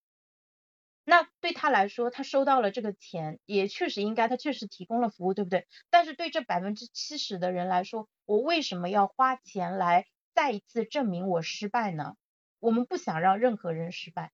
[1.05, 5.67] 那对他来说，他收到了这个钱，也确实应该，他确实提供了服务，对不对？
[5.91, 12.15] 但是对这百分之七十的人来说，我为什么要花钱来再一次证明我失败呢？
[12.61, 14.31] 我们不想让任何人失败，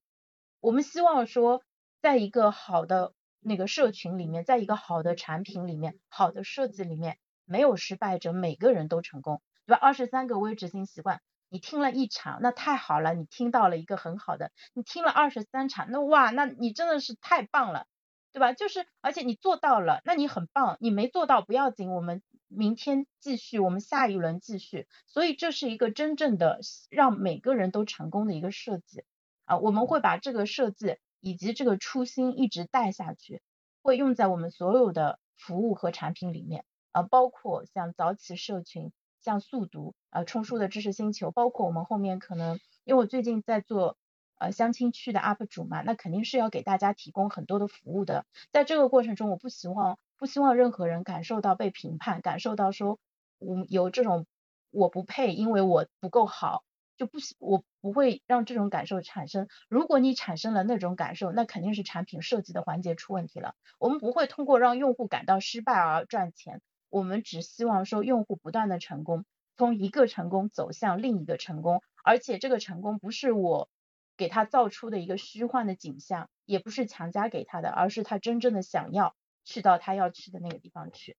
[0.60, 1.62] 我们希望说，
[2.02, 7.16] 在一个好的那个社群里面，在一个好的产品里面，好的设计里面，
[7.48, 9.78] 没有失败者，每个人都成功，对吧？
[9.80, 11.20] 二十三个微执行习惯。
[11.48, 14.52] 你听了一场，那太好了，你听到了一个很好的。
[14.74, 17.86] 你听了二十三场，那哇，那你真的是太棒了，
[18.34, 18.52] 对吧？
[18.52, 20.76] 就是而且你做到了，那你很棒。
[20.78, 24.86] 你没做到不要紧，我们明天继续，我们下一轮继续。
[25.06, 29.04] 所以这是一个真正的让每个人都成功的一个设计
[29.46, 29.56] 啊。
[29.56, 33.40] 我们会把这个设计以及这个初心一直带下去，
[33.80, 38.92] 会用在我们所有的服务和产品里面啊，包括像早起社群。
[39.20, 43.98] 像速读，呃，冲叔的知识星球，包括我们后面可能，因为我最近在做
[44.38, 48.24] 呃相亲区的 UP 主嘛，那肯定是要给大家提供很多的服务的。
[48.52, 53.00] 在这个过程中，我不希望不希望任何人感受到被评判，感受到说
[53.38, 54.24] 我有这种
[54.70, 56.62] 我不配，因为我不够好，
[56.96, 59.48] 就不我不会让这种感受产生。
[59.68, 63.56] 如果你产生了那种感受，那肯定是产品设计的环节出问题了。
[63.80, 66.62] 我们不会通过让用户感到失败而赚钱。
[66.90, 69.24] 我们只希望说用户不断的成功，
[69.56, 73.68] 从一个成功走向另一个成功，而且这个成功不是我
[74.16, 79.14] 给他造出的一个虚幻的景象，也不是强加给他的，而是他真正的想要
[79.44, 81.16] 去到他要去的那个地方去。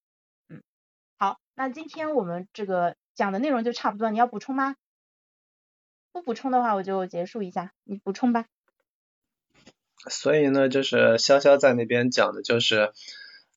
[0.47, 0.63] 嗯，
[1.17, 4.75] 好，那今天我们这个讲的内容就差不多，你要补充吗？
[6.11, 8.47] 不补充的话，我就结束一下，你补充吧。
[10.09, 12.91] 所以呢，就是潇潇在那边讲的就是。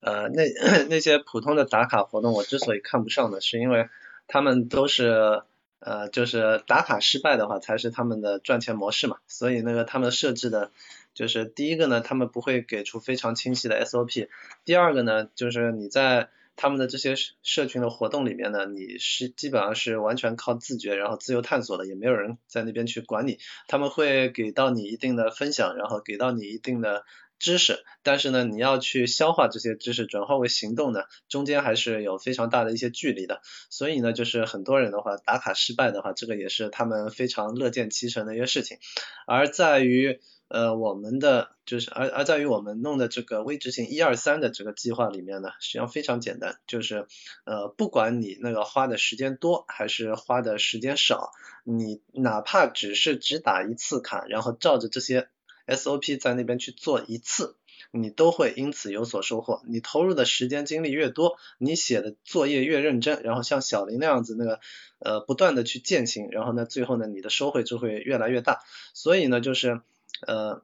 [0.03, 0.43] 呃，那
[0.91, 3.89] 那些普通的打卡活动，我之所以看不上呢，是因为
[4.27, 5.43] 他们都是
[5.79, 9.19] 呃，就是打卡失败的话，才是他们的赚钱模式嘛。
[9.29, 10.73] 所以那个他们设置的，
[11.15, 14.27] 就是第一个呢，他们不会给出非常清晰的 SOP；
[14.65, 23.39] 第二个呢，就是你在他们的这些社群的活动里面呢，你是基本上是完全靠自觉，然后自由探索的，也没有人在那边去管你。
[23.69, 27.05] 他们会给到你一定的分享，然后给到你一定的。
[27.43, 33.43] 知识，但是呢，你要去消化这些知识，转化为行动呢，中间还是有非常大的一些距离的。
[33.69, 38.79] 所以呢，就是很多人的话，打卡失败的话，这个也是他们非常乐见其成的一个事情。
[39.27, 47.09] 而在于呃我们的就是而而在于我们弄的这个微执行一二三的这个计划里面呢，实际上非常简单，就是
[47.45, 51.33] 呃不管你那个花的时间多还是花的时间少，
[51.65, 55.29] 你哪怕只是只打一次卡，然后照着这些。
[55.77, 57.57] SOP 在那边去做一次，
[57.91, 59.63] 你都会因此有所收获。
[59.67, 64.61] 你投入的时间精力越多，你写的作业越认真，然后像小林那样子那个
[64.99, 68.61] 呃不断的去践行，然后呢最后呢你的收获就会越来越大。
[68.95, 69.81] 所以呢就是
[70.27, 70.63] 呃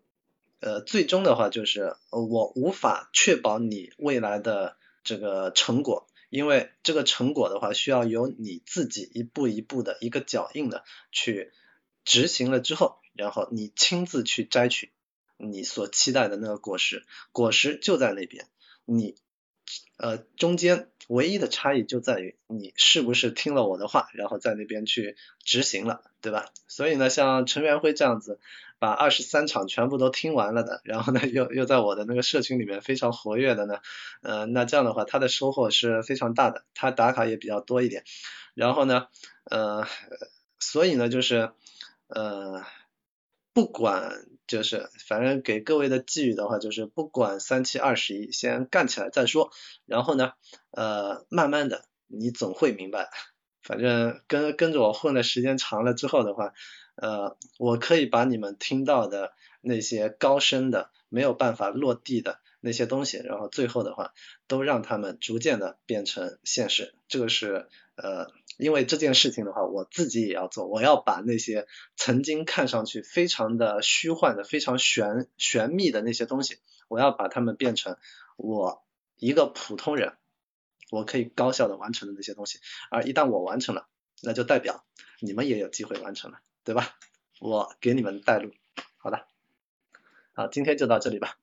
[0.60, 11.52] 呃最终的话就是我无法确保你未来的这个成果，因为这个成果的话需要由你自己一步一步的一个脚印的去
[12.04, 12.98] 执行了之后。
[13.14, 14.92] 然后你亲自去摘取
[15.38, 18.48] 你所期待的那个果实，果实就在那边，
[18.84, 19.14] 你
[19.96, 26.46] 呃中间唯一的差异就在于你是不是听了我的话，然后在那边去执行了，对吧？
[26.66, 28.40] 所以呢，像陈元辉这样子，
[28.78, 33.78] 把二十三场全部都听完了的，然后呢又又在我的那个社群里面非常活跃的呢，
[34.22, 38.04] 呃，那这样的话他的收获是非常大的，他打卡也比较多一点，
[38.54, 39.06] 然后呢，
[39.44, 39.86] 呃，
[40.58, 41.52] 所以呢就是
[42.08, 42.64] 呃。
[43.58, 49.50] 不管就是，反正给各位的寄语的话，就是不管三七二十一，先干起来再说。
[49.84, 50.34] 然后呢，
[50.70, 53.10] 呃，慢慢的，你总会明白。
[53.60, 56.52] 反正跟跟着我混的时间长了之后的话，
[56.94, 64.12] 呃，我可以把你们听到的那些高深的、没有办法落地的那些东西，然后最后的话
[64.46, 66.94] 都让他们逐渐的变成现实。
[67.08, 67.66] 这个是
[67.96, 71.66] 呃，因为这件事情的话，我自己也要做，我要把那些
[71.96, 76.58] 曾经看上去非常的虚幻的、非常玄玄秘的那些东西，
[76.88, 77.96] 我要把它们变成
[78.36, 78.84] 我
[79.16, 80.14] 一个普通人
[80.90, 82.58] 我可以高效的完成的那些东西。
[82.90, 83.86] 而一旦我完成了，
[84.22, 84.84] 那就代表
[85.20, 86.98] 你们也有机会完成了，对吧？
[87.40, 88.52] 我给你们带路，
[88.96, 89.24] 好的，
[90.32, 91.38] 好，今天就到这里吧。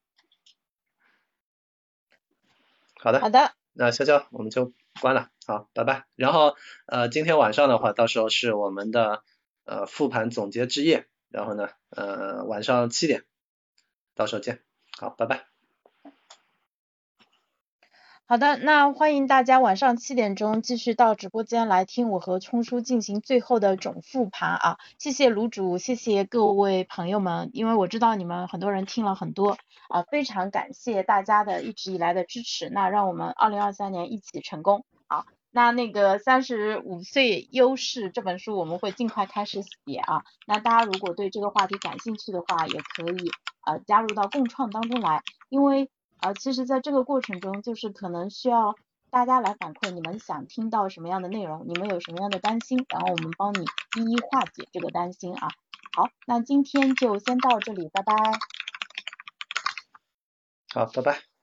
[2.97, 6.05] 好的，好的，那潇潇我们就关了，好，拜拜。
[6.15, 6.55] 然后
[6.85, 9.23] 呃，今天晚上的话，到时候是我们的
[9.65, 13.23] 呃复盘总结之夜，然后呢呃晚上七点，
[14.15, 14.61] 到时候见，
[14.97, 15.54] 好，拜拜。
[18.27, 24.77] 好的，那欢迎大家晚上七点钟继续到直播间来听我和冲叔进行最后的总复盘啊！
[24.97, 35.25] 谢谢卤煮，谢谢各位朋友们，因为我知道你们很多人听了很多啊，非常感谢大家的一直以来的支持，那让我们二零二三年一起成功啊！
[35.51, 43.29] 那那个三十五岁优势这本书我们会尽快开始写啊，那大家如果对这个话题感兴趣的话，也可以
[43.67, 45.91] 呃加入到共创当中来，因为。
[46.19, 48.75] 啊，其实，在这个过程中，就是可能需要
[49.09, 53.65] 大家来反馈，你们想听到什么样的内容，你们有什么样的担心，然后我们帮你
[53.99, 55.49] 一一化解这个担心啊。
[55.95, 58.13] 好，那今天就先到这里，拜拜。
[60.73, 61.34] 好，拜拜。